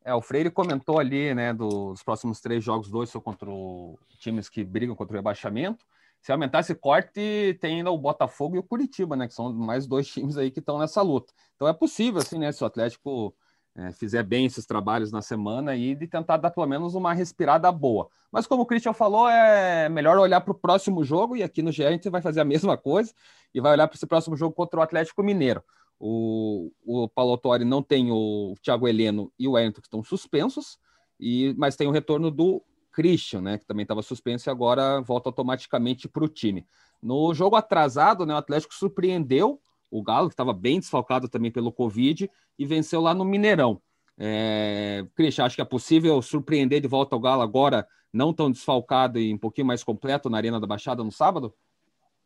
É, 0.03 0.13
o 0.13 0.21
Freire 0.21 0.49
comentou 0.49 0.99
ali, 0.99 1.33
né, 1.33 1.53
dos 1.53 2.03
próximos 2.03 2.41
três 2.41 2.63
jogos, 2.63 2.89
dois 2.89 3.09
são 3.09 3.21
contra 3.21 3.49
o, 3.49 3.97
times 4.17 4.49
que 4.49 4.63
brigam 4.63 4.95
contra 4.95 5.13
o 5.13 5.17
rebaixamento. 5.17 5.85
Se 6.21 6.31
aumentar 6.31 6.59
esse 6.59 6.75
corte, 6.75 7.57
tem 7.61 7.77
ainda 7.77 7.91
o 7.91 7.97
Botafogo 7.97 8.55
e 8.55 8.59
o 8.59 8.63
Curitiba, 8.63 9.15
né, 9.15 9.27
que 9.27 9.33
são 9.33 9.53
mais 9.53 9.87
dois 9.87 10.07
times 10.07 10.37
aí 10.37 10.51
que 10.51 10.59
estão 10.59 10.77
nessa 10.77 11.01
luta. 11.01 11.31
Então 11.55 11.67
é 11.67 11.73
possível, 11.73 12.19
assim, 12.19 12.37
né, 12.37 12.51
se 12.51 12.61
o 12.63 12.67
Atlético 12.67 13.33
é, 13.79 13.93
fizer 13.93 14.23
bem 14.23 14.45
esses 14.45 14.65
trabalhos 14.65 15.09
na 15.09 15.21
semana 15.21 15.73
e 15.73 15.95
de 15.95 16.05
tentar 16.05 16.35
dar 16.35 16.51
pelo 16.51 16.67
menos 16.67 16.95
uma 16.95 17.13
respirada 17.13 17.71
boa. 17.71 18.09
Mas 18.29 18.45
como 18.45 18.63
o 18.63 18.65
Christian 18.65 18.91
falou, 18.91 19.29
é 19.29 19.87
melhor 19.87 20.17
olhar 20.17 20.41
para 20.41 20.51
o 20.51 20.55
próximo 20.55 21.01
jogo, 21.01 21.37
e 21.37 21.43
aqui 21.43 21.61
no 21.61 21.71
GE 21.71 21.85
a 21.85 21.91
gente 21.91 22.09
vai 22.09 22.21
fazer 22.21 22.41
a 22.41 22.45
mesma 22.45 22.77
coisa, 22.77 23.13
e 23.53 23.61
vai 23.61 23.71
olhar 23.71 23.87
para 23.87 23.95
esse 23.95 24.05
próximo 24.05 24.35
jogo 24.35 24.53
contra 24.53 24.79
o 24.79 24.83
Atlético 24.83 25.23
Mineiro. 25.23 25.63
O, 25.97 26.71
o 26.85 27.07
Paulo 27.07 27.39
não 27.65 27.81
tem 27.81 28.11
o 28.11 28.53
Thiago 28.61 28.87
Heleno 28.87 29.31
e 29.39 29.47
o 29.47 29.51
Wellington 29.51 29.81
que 29.81 29.87
estão 29.87 30.03
suspensos, 30.03 30.77
e, 31.17 31.53
mas 31.57 31.75
tem 31.75 31.87
o 31.87 31.91
retorno 31.91 32.29
do 32.29 32.61
Christian, 32.91 33.41
né, 33.41 33.57
que 33.57 33.65
também 33.65 33.83
estava 33.83 34.01
suspenso 34.01 34.49
e 34.49 34.51
agora 34.51 34.99
volta 35.01 35.29
automaticamente 35.29 36.07
para 36.07 36.23
o 36.23 36.27
time. 36.27 36.65
No 37.01 37.33
jogo 37.33 37.55
atrasado, 37.55 38.25
né, 38.25 38.33
o 38.33 38.37
Atlético 38.37 38.73
surpreendeu 38.73 39.61
o 39.89 40.01
Galo, 40.01 40.29
que 40.29 40.33
estava 40.33 40.53
bem 40.53 40.79
desfalcado 40.79 41.27
também 41.27 41.51
pelo 41.51 41.71
Covid, 41.71 42.29
e 42.57 42.65
venceu 42.65 43.01
lá 43.01 43.13
no 43.13 43.25
Mineirão. 43.25 43.81
É, 44.17 45.05
Christian, 45.15 45.45
acho 45.45 45.55
que 45.55 45.61
é 45.61 45.65
possível 45.65 46.21
surpreender 46.21 46.81
de 46.81 46.87
volta 46.87 47.15
ao 47.15 47.21
Galo 47.21 47.41
agora, 47.41 47.87
não 48.11 48.33
tão 48.33 48.51
desfalcado 48.51 49.19
e 49.19 49.33
um 49.33 49.37
pouquinho 49.37 49.67
mais 49.67 49.83
completo 49.83 50.29
na 50.29 50.37
Arena 50.37 50.59
da 50.59 50.67
Baixada 50.67 51.03
no 51.03 51.11
sábado? 51.11 51.53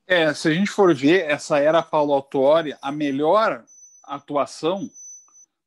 É, 0.08 0.34
se 0.34 0.48
a 0.50 0.54
gente 0.54 0.70
for 0.70 0.94
ver, 0.94 1.26
essa 1.30 1.60
era 1.60 1.82
Paulo 1.82 2.14
Autori, 2.14 2.76
a 2.82 2.92
melhor 2.92 3.64
atuação 4.04 4.90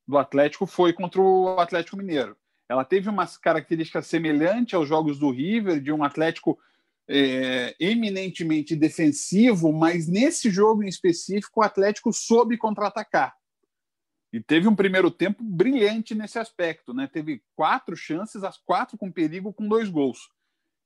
do 0.07 0.17
Atlético 0.17 0.65
foi 0.65 0.93
contra 0.93 1.21
o 1.21 1.59
Atlético 1.59 1.97
Mineiro. 1.97 2.35
Ela 2.69 2.83
teve 2.83 3.09
umas 3.09 3.37
características 3.37 4.07
semelhantes 4.07 4.73
aos 4.73 4.87
jogos 4.87 5.17
do 5.17 5.31
River, 5.31 5.79
de 5.79 5.91
um 5.91 6.03
Atlético 6.03 6.59
é, 7.07 7.75
eminentemente 7.79 8.75
defensivo, 8.75 9.71
mas 9.71 10.07
nesse 10.07 10.49
jogo 10.49 10.83
em 10.83 10.87
específico 10.87 11.61
o 11.61 11.63
Atlético 11.63 12.11
soube 12.11 12.57
contra-atacar. 12.57 13.35
E 14.31 14.41
teve 14.41 14.67
um 14.67 14.75
primeiro 14.75 15.09
tempo 15.09 15.41
brilhante 15.41 16.13
nesse 16.13 16.37
aspecto, 16.37 16.93
né? 16.93 17.07
Teve 17.07 17.41
quatro 17.55 17.95
chances, 17.95 18.43
as 18.43 18.57
quatro 18.57 18.97
com 18.97 19.11
perigo, 19.11 19.53
com 19.53 19.67
dois 19.67 19.89
gols. 19.89 20.29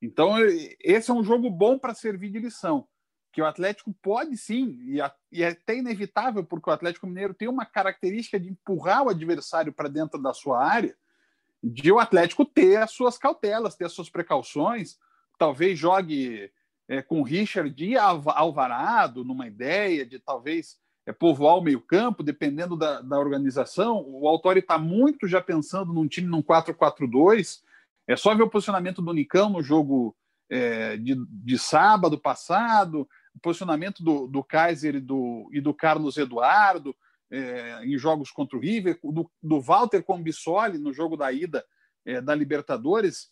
Então, 0.02 0.36
esse 0.80 1.10
é 1.10 1.14
um 1.14 1.24
jogo 1.24 1.50
bom 1.50 1.78
para 1.78 1.94
servir 1.94 2.30
de 2.30 2.40
lição. 2.40 2.88
Que 3.34 3.42
o 3.42 3.46
Atlético 3.46 3.94
pode 4.02 4.38
sim, 4.38 4.80
e, 4.84 5.02
a, 5.02 5.14
e 5.32 5.42
é 5.42 5.50
até 5.50 5.78
inevitável, 5.78 6.44
porque 6.44 6.70
o 6.70 6.74
Atlético 6.74 7.08
Mineiro 7.08 7.34
tem 7.34 7.48
uma 7.48 7.66
característica 7.66 8.40
de 8.40 8.50
empurrar 8.50 9.04
o 9.04 9.10
adversário 9.10 9.74
para 9.74 9.90
dentro 9.90 10.22
da 10.22 10.34
sua 10.34 10.64
área, 10.64 10.96
de 11.64 11.92
o 11.92 12.00
Atlético 12.00 12.46
ter 12.46 12.78
as 12.78 12.92
suas 12.92 13.18
cautelas, 13.18 13.76
ter 13.76 13.86
as 13.86 13.94
suas 13.94 14.10
precauções, 14.10 14.98
talvez 15.42 15.80
jogue 15.80 16.52
é, 16.88 17.02
com 17.02 17.24
Richard 17.24 17.84
e 17.84 17.98
Alvarado, 17.98 19.26
numa 19.26 19.48
ideia 19.48 20.06
de 20.06 20.20
talvez 20.20 20.78
é, 21.04 21.12
povoar 21.12 21.58
o 21.58 21.62
meio-campo, 21.62 22.22
dependendo 22.22 22.78
da, 22.78 23.02
da 23.02 23.18
organização. 23.18 24.06
O 24.08 24.28
Autori 24.28 24.60
está 24.60 24.78
muito 24.78 25.28
já 25.28 25.42
pensando 25.42 25.92
num 25.92 26.08
time 26.08 26.28
num 26.28 26.44
4-4-2. 26.44 27.62
É 28.08 28.16
só 28.16 28.36
ver 28.36 28.44
o 28.44 28.50
posicionamento 28.52 29.02
do 29.02 29.12
Nicão 29.12 29.50
no 29.50 29.64
jogo 29.64 30.16
é, 30.48 30.96
de, 30.96 31.16
de 31.28 31.58
sábado 31.58 32.20
passado, 32.20 33.10
o 33.34 33.40
posicionamento 33.42 34.04
do, 34.04 34.28
do 34.28 34.44
Kaiser 34.44 34.98
e 34.98 35.00
do, 35.00 35.50
e 35.52 35.60
do 35.60 35.74
Carlos 35.74 36.18
Eduardo 36.18 36.96
é, 37.32 37.84
em 37.84 37.98
jogos 37.98 38.30
contra 38.30 38.56
o 38.56 38.62
River, 38.62 39.00
do, 39.04 39.28
do 39.42 39.60
Walter 39.60 40.04
com 40.04 40.20
o 40.20 40.22
Bissoli 40.22 40.78
no 40.78 40.94
jogo 40.94 41.18
da 41.18 41.32
ida 41.32 41.66
é, 42.06 42.22
da 42.22 42.36
Libertadores. 42.36 43.32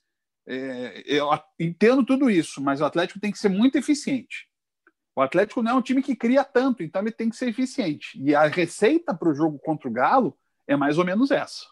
É, 0.51 1.03
eu 1.05 1.29
entendo 1.59 2.03
tudo 2.03 2.27
isso, 2.27 2.59
mas 2.59 2.81
o 2.81 2.85
Atlético 2.85 3.19
tem 3.19 3.31
que 3.31 3.37
ser 3.37 3.49
muito 3.49 3.77
eficiente. 3.77 4.49
O 5.15 5.21
Atlético 5.21 5.61
não 5.61 5.73
é 5.73 5.75
um 5.75 5.81
time 5.81 6.01
que 6.01 6.15
cria 6.15 6.43
tanto, 6.43 6.81
então 6.81 7.03
ele 7.03 7.11
tem 7.11 7.29
que 7.29 7.35
ser 7.35 7.49
eficiente. 7.49 8.19
E 8.19 8.33
a 8.33 8.47
receita 8.47 9.13
para 9.13 9.29
o 9.29 9.35
jogo 9.35 9.59
contra 9.59 9.87
o 9.87 9.91
Galo 9.91 10.35
é 10.67 10.75
mais 10.75 10.97
ou 10.97 11.05
menos 11.05 11.29
essa. 11.29 11.65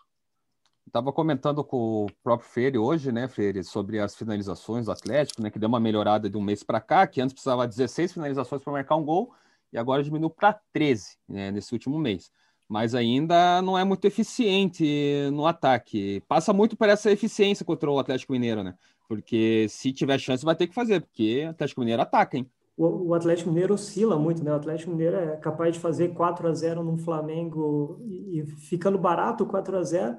Estava 0.85 1.11
comentando 1.11 1.63
com 1.63 2.05
o 2.05 2.07
próprio 2.23 2.47
Freire 2.47 2.77
hoje, 2.77 3.11
né, 3.11 3.27
Freire, 3.27 3.63
sobre 3.63 3.99
as 3.99 4.15
finalizações 4.15 4.85
do 4.85 4.91
Atlético, 4.91 5.41
né, 5.41 5.49
que 5.49 5.57
deu 5.57 5.69
uma 5.69 5.79
melhorada 5.79 6.29
de 6.29 6.37
um 6.37 6.41
mês 6.41 6.61
para 6.61 6.79
cá, 6.79 7.07
que 7.07 7.19
antes 7.19 7.33
precisava 7.33 7.67
16 7.67 8.13
finalizações 8.13 8.61
para 8.61 8.73
marcar 8.73 8.95
um 8.95 9.03
gol, 9.03 9.33
e 9.73 9.77
agora 9.77 10.03
diminuiu 10.03 10.29
para 10.29 10.59
13 10.71 11.17
né, 11.27 11.51
nesse 11.51 11.73
último 11.73 11.97
mês. 11.97 12.31
Mas 12.67 12.93
ainda 12.93 13.61
não 13.61 13.77
é 13.77 13.83
muito 13.83 14.05
eficiente 14.05 15.29
no 15.31 15.45
ataque. 15.45 16.21
Passa 16.27 16.51
muito 16.51 16.75
por 16.75 16.89
essa 16.89 17.11
eficiência 17.11 17.65
contra 17.65 17.89
o 17.89 17.99
Atlético 17.99 18.33
Mineiro, 18.33 18.63
né? 18.63 18.75
Porque 19.07 19.67
se 19.69 19.93
tiver 19.93 20.19
chance, 20.19 20.43
vai 20.43 20.55
ter 20.55 20.67
que 20.67 20.73
fazer, 20.73 21.01
porque 21.01 21.45
o 21.45 21.49
Atlético 21.51 21.79
Mineiro 21.79 22.01
ataca, 22.01 22.37
hein? 22.37 22.49
O, 22.77 23.15
Atlético 23.15 23.49
Mineiro 23.49 23.73
oscila 23.73 24.19
muito, 24.19 24.43
né? 24.43 24.51
O 24.51 24.55
Atlético 24.55 24.91
Mineiro 24.91 25.15
é 25.15 25.35
capaz 25.37 25.73
de 25.73 25.79
fazer 25.79 26.13
4 26.13 26.47
a 26.47 26.53
0 26.53 26.83
no 26.83 26.95
Flamengo 26.97 27.99
e, 28.05 28.45
ficando 28.45 28.99
barato 28.99 29.47
4 29.47 29.77
a 29.77 29.83
0 29.83 30.17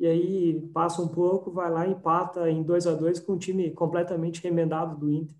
e 0.00 0.06
aí 0.06 0.60
passa 0.74 1.00
um 1.00 1.06
pouco, 1.06 1.52
vai 1.52 1.70
lá 1.70 1.86
empata 1.86 2.50
em 2.50 2.60
2 2.60 2.88
a 2.88 2.94
2 2.94 3.20
com 3.20 3.34
um 3.34 3.38
time 3.38 3.70
completamente 3.70 4.42
remendado 4.42 4.96
do 4.96 5.12
Inter. 5.12 5.36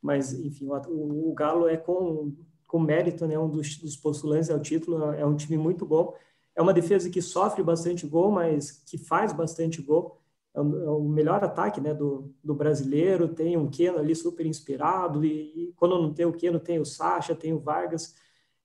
Mas, 0.00 0.32
enfim, 0.32 0.66
o 0.66 1.34
Galo 1.34 1.68
é 1.68 1.76
com 1.76 2.34
com 2.68 2.78
mérito, 2.78 3.26
né, 3.26 3.38
um 3.38 3.48
dos, 3.48 3.78
dos 3.78 3.96
postulantes 3.96 4.50
ao 4.50 4.60
título, 4.60 5.12
é 5.14 5.24
um 5.26 5.34
time 5.34 5.56
muito 5.56 5.86
bom. 5.86 6.14
É 6.54 6.62
uma 6.62 6.74
defesa 6.74 7.08
que 7.08 7.22
sofre 7.22 7.62
bastante 7.62 8.06
gol, 8.06 8.30
mas 8.30 8.82
que 8.86 8.98
faz 8.98 9.32
bastante 9.32 9.80
gol. 9.82 10.20
É, 10.54 10.60
um, 10.60 10.84
é 10.84 10.90
o 10.90 11.00
melhor 11.02 11.42
ataque 11.42 11.80
né, 11.80 11.94
do, 11.94 12.34
do 12.44 12.54
brasileiro. 12.54 13.28
Tem 13.28 13.56
um 13.56 13.70
Keno 13.70 13.98
ali 13.98 14.14
super 14.14 14.44
inspirado, 14.46 15.24
e, 15.24 15.68
e, 15.70 15.72
quando 15.76 16.00
não 16.00 16.12
tem 16.12 16.26
o 16.26 16.32
Keno, 16.32 16.60
tem 16.60 16.78
o 16.78 16.84
Sacha, 16.84 17.34
tem 17.34 17.52
o 17.54 17.58
Vargas. 17.58 18.14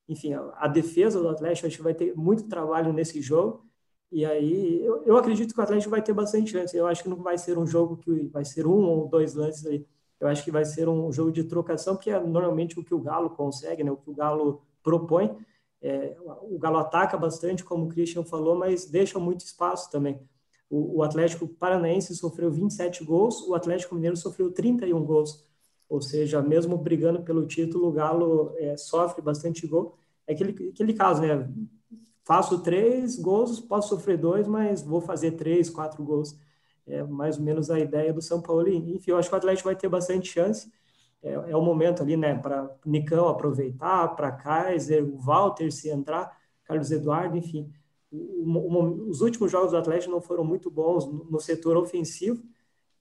Enfim, 0.07 0.33
a, 0.33 0.53
a 0.57 0.67
defesa 0.67 1.21
do 1.21 1.29
Atlético 1.29 1.67
acho 1.67 1.77
que 1.77 1.83
vai 1.83 1.93
ter 1.93 2.13
muito 2.15 2.47
trabalho 2.49 2.91
nesse 2.91 3.21
jogo. 3.21 3.65
E 4.11 4.25
aí, 4.25 4.83
eu, 4.85 5.03
eu 5.05 5.17
acredito 5.17 5.53
que 5.53 5.59
o 5.59 5.63
Atlético 5.63 5.91
vai 5.91 6.01
ter 6.01 6.13
bastante 6.13 6.51
chance. 6.51 6.75
Eu 6.75 6.87
acho 6.87 7.03
que 7.03 7.09
não 7.09 7.23
vai 7.23 7.37
ser 7.37 7.57
um 7.57 7.65
jogo 7.65 7.97
que 7.97 8.27
vai 8.27 8.43
ser 8.45 8.67
um 8.67 8.83
ou 8.83 9.07
dois 9.07 9.33
lances 9.33 9.65
aí 9.65 9.85
eu 10.23 10.29
acho 10.29 10.41
que 10.41 10.51
vai 10.51 10.63
ser 10.63 10.87
um 10.87 11.11
jogo 11.11 11.33
de 11.33 11.43
trocação, 11.43 11.97
que 11.97 12.09
é 12.09 12.17
normalmente 12.17 12.79
o 12.79 12.83
que 12.83 12.93
o 12.93 12.99
Galo 12.99 13.29
consegue, 13.31 13.83
né? 13.83 13.91
o 13.91 13.97
que 13.97 14.09
o 14.09 14.13
Galo 14.13 14.61
propõe. 14.81 15.35
É, 15.81 16.15
o 16.43 16.57
Galo 16.57 16.77
ataca 16.77 17.17
bastante, 17.17 17.61
como 17.61 17.85
o 17.85 17.89
Christian 17.89 18.23
falou, 18.23 18.55
mas 18.55 18.85
deixa 18.85 19.19
muito 19.19 19.41
espaço 19.41 19.91
também. 19.91 20.21
O, 20.69 20.99
o, 20.99 21.03
Atlético 21.03 21.45
Paranaense 21.45 22.15
sofreu 22.15 22.49
27 22.49 23.03
gols, 23.03 23.45
o 23.45 23.53
Atlético 23.53 23.95
Mineiro 23.95 24.15
sofreu 24.15 24.49
31 24.49 25.03
gols. 25.03 25.45
Ou 25.89 26.01
seja, 26.01 26.41
mesmo 26.41 26.77
brigando 26.77 27.21
pelo 27.21 27.45
título, 27.45 27.89
o 27.89 27.91
Galo 27.91 28.53
é, 28.55 28.77
sofre 28.77 29.21
bastante 29.21 29.67
gol. 29.67 29.97
É 30.25 30.31
aquele, 30.31 30.69
aquele 30.69 30.93
caso, 30.93 31.21
né? 31.21 31.49
Faço 32.23 32.59
três 32.59 33.19
gols, 33.19 33.59
posso 33.59 33.89
sofrer 33.89 34.17
dois, 34.17 34.47
mas 34.47 34.81
vou 34.81 35.01
fazer 35.01 35.31
três, 35.31 35.69
quatro 35.69 36.01
gols 36.01 36.33
é 36.87 37.03
mais 37.03 37.37
ou 37.37 37.43
menos 37.43 37.69
a 37.71 37.79
ideia 37.79 38.13
do 38.13 38.21
São 38.21 38.41
Paulo. 38.41 38.67
Enfim, 38.67 39.11
eu 39.11 39.17
acho 39.17 39.29
que 39.29 39.35
o 39.35 39.37
Atlético 39.37 39.69
vai 39.69 39.75
ter 39.75 39.89
bastante 39.89 40.29
chance. 40.29 40.71
É, 41.21 41.33
é 41.33 41.55
o 41.55 41.61
momento 41.61 42.03
ali, 42.03 42.17
né, 42.17 42.35
para 42.35 42.69
Nicão 42.85 43.27
aproveitar, 43.27 44.09
para 44.15 44.31
Kaiser, 44.31 45.03
o 45.03 45.17
Walter 45.17 45.71
se 45.71 45.89
entrar, 45.89 46.37
Carlos 46.65 46.91
Eduardo, 46.91 47.37
enfim. 47.37 47.71
O, 48.11 48.17
o, 48.17 49.09
os 49.09 49.21
últimos 49.21 49.51
jogos 49.51 49.71
do 49.71 49.77
Atlético 49.77 50.11
não 50.11 50.21
foram 50.21 50.43
muito 50.43 50.69
bons 50.69 51.05
no, 51.05 51.25
no 51.25 51.39
setor 51.39 51.77
ofensivo. 51.77 52.43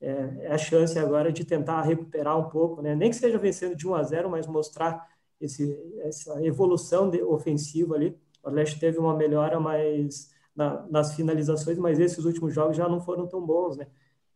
É, 0.01 0.47
é, 0.47 0.53
a 0.53 0.59
chance 0.59 0.99
agora 0.99 1.33
de 1.33 1.45
tentar 1.45 1.83
recuperar 1.83 2.37
um 2.37 2.49
pouco, 2.49 2.83
né? 2.83 2.95
Nem 2.95 3.11
que 3.11 3.17
seja 3.17 3.39
vencendo 3.39 3.77
de 3.77 3.87
1 3.87 3.95
a 3.95 4.03
0, 4.03 4.31
mas 4.31 4.49
mostrar 4.49 5.09
esse, 5.41 5.79
essa 6.01 6.45
evolução 6.45 7.09
de, 7.09 7.23
ofensiva 7.23 7.95
ali. 7.95 8.19
O 8.43 8.49
Atlético 8.49 8.81
teve 8.81 8.99
uma 8.99 9.17
melhora, 9.17 9.61
mas 9.61 10.32
na, 10.55 10.87
nas 10.89 11.15
finalizações, 11.15 11.79
mas 11.79 11.99
esses 11.99 12.25
últimos 12.25 12.55
jogos 12.55 12.77
já 12.77 12.89
não 12.89 13.01
foram 13.01 13.27
tão 13.27 13.45
bons, 13.45 13.77
né? 13.77 13.87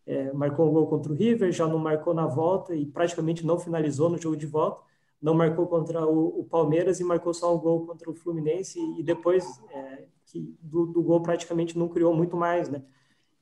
É, 0.06 0.32
marcou 0.32 0.68
um 0.68 0.72
gol 0.72 0.86
contra 0.86 1.12
o 1.12 1.16
River, 1.16 1.50
já 1.50 1.66
não 1.66 1.78
marcou 1.78 2.14
na 2.14 2.26
volta 2.26 2.74
e 2.74 2.86
praticamente 2.86 3.44
não 3.44 3.58
finalizou 3.58 4.08
no 4.08 4.16
jogo 4.16 4.36
de 4.36 4.46
volta, 4.46 4.80
não 5.20 5.34
marcou 5.34 5.66
contra 5.66 6.06
o, 6.06 6.40
o 6.40 6.44
Palmeiras 6.44 7.00
e 7.00 7.04
marcou 7.04 7.34
só 7.34 7.52
um 7.54 7.58
gol 7.58 7.84
contra 7.86 8.08
o 8.08 8.14
Fluminense 8.14 8.78
e 8.96 9.02
depois 9.02 9.60
é, 9.72 10.04
que 10.26 10.56
do, 10.62 10.86
do, 10.86 11.02
gol 11.02 11.20
praticamente 11.22 11.76
não 11.76 11.88
criou 11.88 12.14
muito 12.14 12.36
mais, 12.36 12.68
né? 12.68 12.82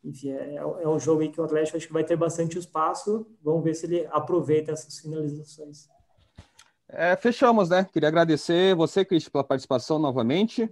Enfim, 0.03 0.31
é, 0.31 0.55
é 0.57 0.89
um 0.89 0.99
jogo 0.99 1.21
aí 1.21 1.29
que 1.29 1.41
o 1.41 1.45
Atlético 1.45 1.77
acho 1.77 1.87
que 1.87 1.93
vai 1.93 2.05
ter 2.05 2.17
bastante 2.17 2.59
espaço, 2.59 3.27
vamos 3.43 3.63
ver 3.63 3.75
se 3.75 3.85
ele 3.87 4.07
aproveita 4.11 4.73
essas 4.73 4.99
finalizações. 4.99 5.89
É, 6.89 7.17
fechamos, 7.17 7.71
né? 7.71 7.87
Queria 7.93 8.09
agradecer 8.09 8.75
você, 8.75 9.05
Cris, 9.05 9.29
pela 9.29 9.45
participação 9.45 9.99
novamente. 9.99 10.71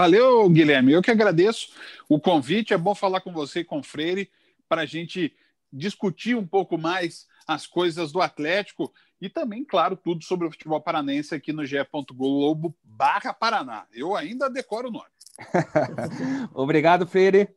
Valeu, 0.00 0.48
Guilherme. 0.48 0.92
Eu 0.92 1.02
que 1.02 1.10
agradeço 1.10 1.74
o 2.08 2.18
convite. 2.18 2.72
É 2.72 2.78
bom 2.78 2.94
falar 2.94 3.20
com 3.20 3.34
você 3.34 3.60
e 3.60 3.64
com 3.64 3.80
o 3.80 3.82
Freire 3.82 4.30
para 4.66 4.80
a 4.80 4.86
gente 4.86 5.30
discutir 5.70 6.34
um 6.34 6.46
pouco 6.46 6.78
mais 6.78 7.26
as 7.46 7.66
coisas 7.66 8.10
do 8.10 8.22
Atlético 8.22 8.90
e 9.20 9.28
também, 9.28 9.62
claro, 9.62 9.94
tudo 9.94 10.24
sobre 10.24 10.46
o 10.46 10.50
futebol 10.50 10.80
paranense 10.80 11.34
aqui 11.34 11.52
no 11.52 11.66
ge.globo 11.66 12.74
barra 12.82 13.34
Paraná. 13.34 13.84
Eu 13.92 14.16
ainda 14.16 14.48
decoro 14.48 14.88
o 14.88 14.90
nome. 14.90 15.10
Obrigado, 16.54 17.06
Freire. 17.06 17.50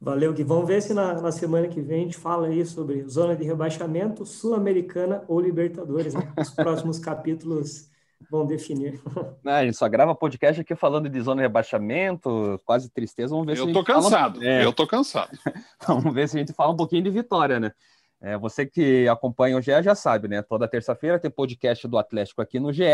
Valeu, 0.00 0.32
Gui. 0.32 0.44
Vamos 0.44 0.68
ver 0.68 0.80
se 0.80 0.94
na, 0.94 1.20
na, 1.20 1.32
semana 1.32 1.66
que 1.66 1.80
vem 1.80 2.02
a 2.02 2.04
gente 2.04 2.18
fala 2.18 2.46
aí 2.46 2.64
sobre 2.64 3.02
zona 3.08 3.34
de 3.34 3.42
rebaixamento, 3.42 4.24
Sul-Americana 4.24 5.24
ou 5.26 5.40
Libertadores, 5.40 6.14
né? 6.14 6.32
Os 6.38 6.50
próximos 6.50 7.00
capítulos 7.00 7.90
vão 8.30 8.46
definir. 8.46 9.00
Não, 9.42 9.52
a 9.52 9.64
gente 9.64 9.76
só 9.76 9.88
grava 9.88 10.14
podcast 10.14 10.60
aqui 10.60 10.74
falando 10.74 11.08
de 11.08 11.20
zona 11.20 11.42
de 11.42 11.42
rebaixamento, 11.42 12.60
quase 12.64 12.90
tristeza. 12.90 13.30
Vamos 13.30 13.46
ver 13.46 13.58
eu 13.58 13.64
se 13.64 13.70
Eu 13.70 13.74
tô 13.74 13.84
cansado, 13.84 14.40
fala... 14.40 14.50
é. 14.50 14.64
eu 14.64 14.72
tô 14.72 14.86
cansado. 14.86 15.38
Vamos 15.86 16.12
ver 16.14 16.28
se 16.28 16.36
a 16.36 16.40
gente 16.40 16.52
fala 16.52 16.72
um 16.72 16.76
pouquinho 16.76 17.02
de 17.02 17.10
vitória, 17.10 17.58
né? 17.60 17.72
É, 18.20 18.38
você 18.38 18.64
que 18.64 19.08
acompanha 19.08 19.56
o 19.56 19.60
GE 19.60 19.82
já 19.82 19.94
sabe, 19.96 20.28
né? 20.28 20.42
Toda 20.42 20.68
terça-feira 20.68 21.18
tem 21.18 21.30
podcast 21.30 21.88
do 21.88 21.98
Atlético 21.98 22.40
aqui 22.40 22.60
no 22.60 22.72
GE 22.72 22.84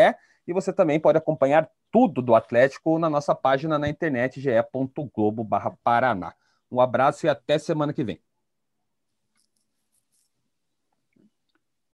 e 0.47 0.53
você 0.53 0.73
também 0.73 0.99
pode 0.99 1.19
acompanhar 1.19 1.69
tudo 1.93 2.23
do 2.23 2.35
Atlético 2.35 2.99
na 2.99 3.11
nossa 3.11 3.35
página 3.35 3.79
na 3.79 3.89
internet 3.89 4.41
ge.globo/paraná. 4.41 6.33
Um 6.71 6.81
abraço 6.81 7.27
e 7.27 7.29
até 7.29 7.59
semana 7.59 7.93
que 7.93 8.03
vem. 8.03 8.19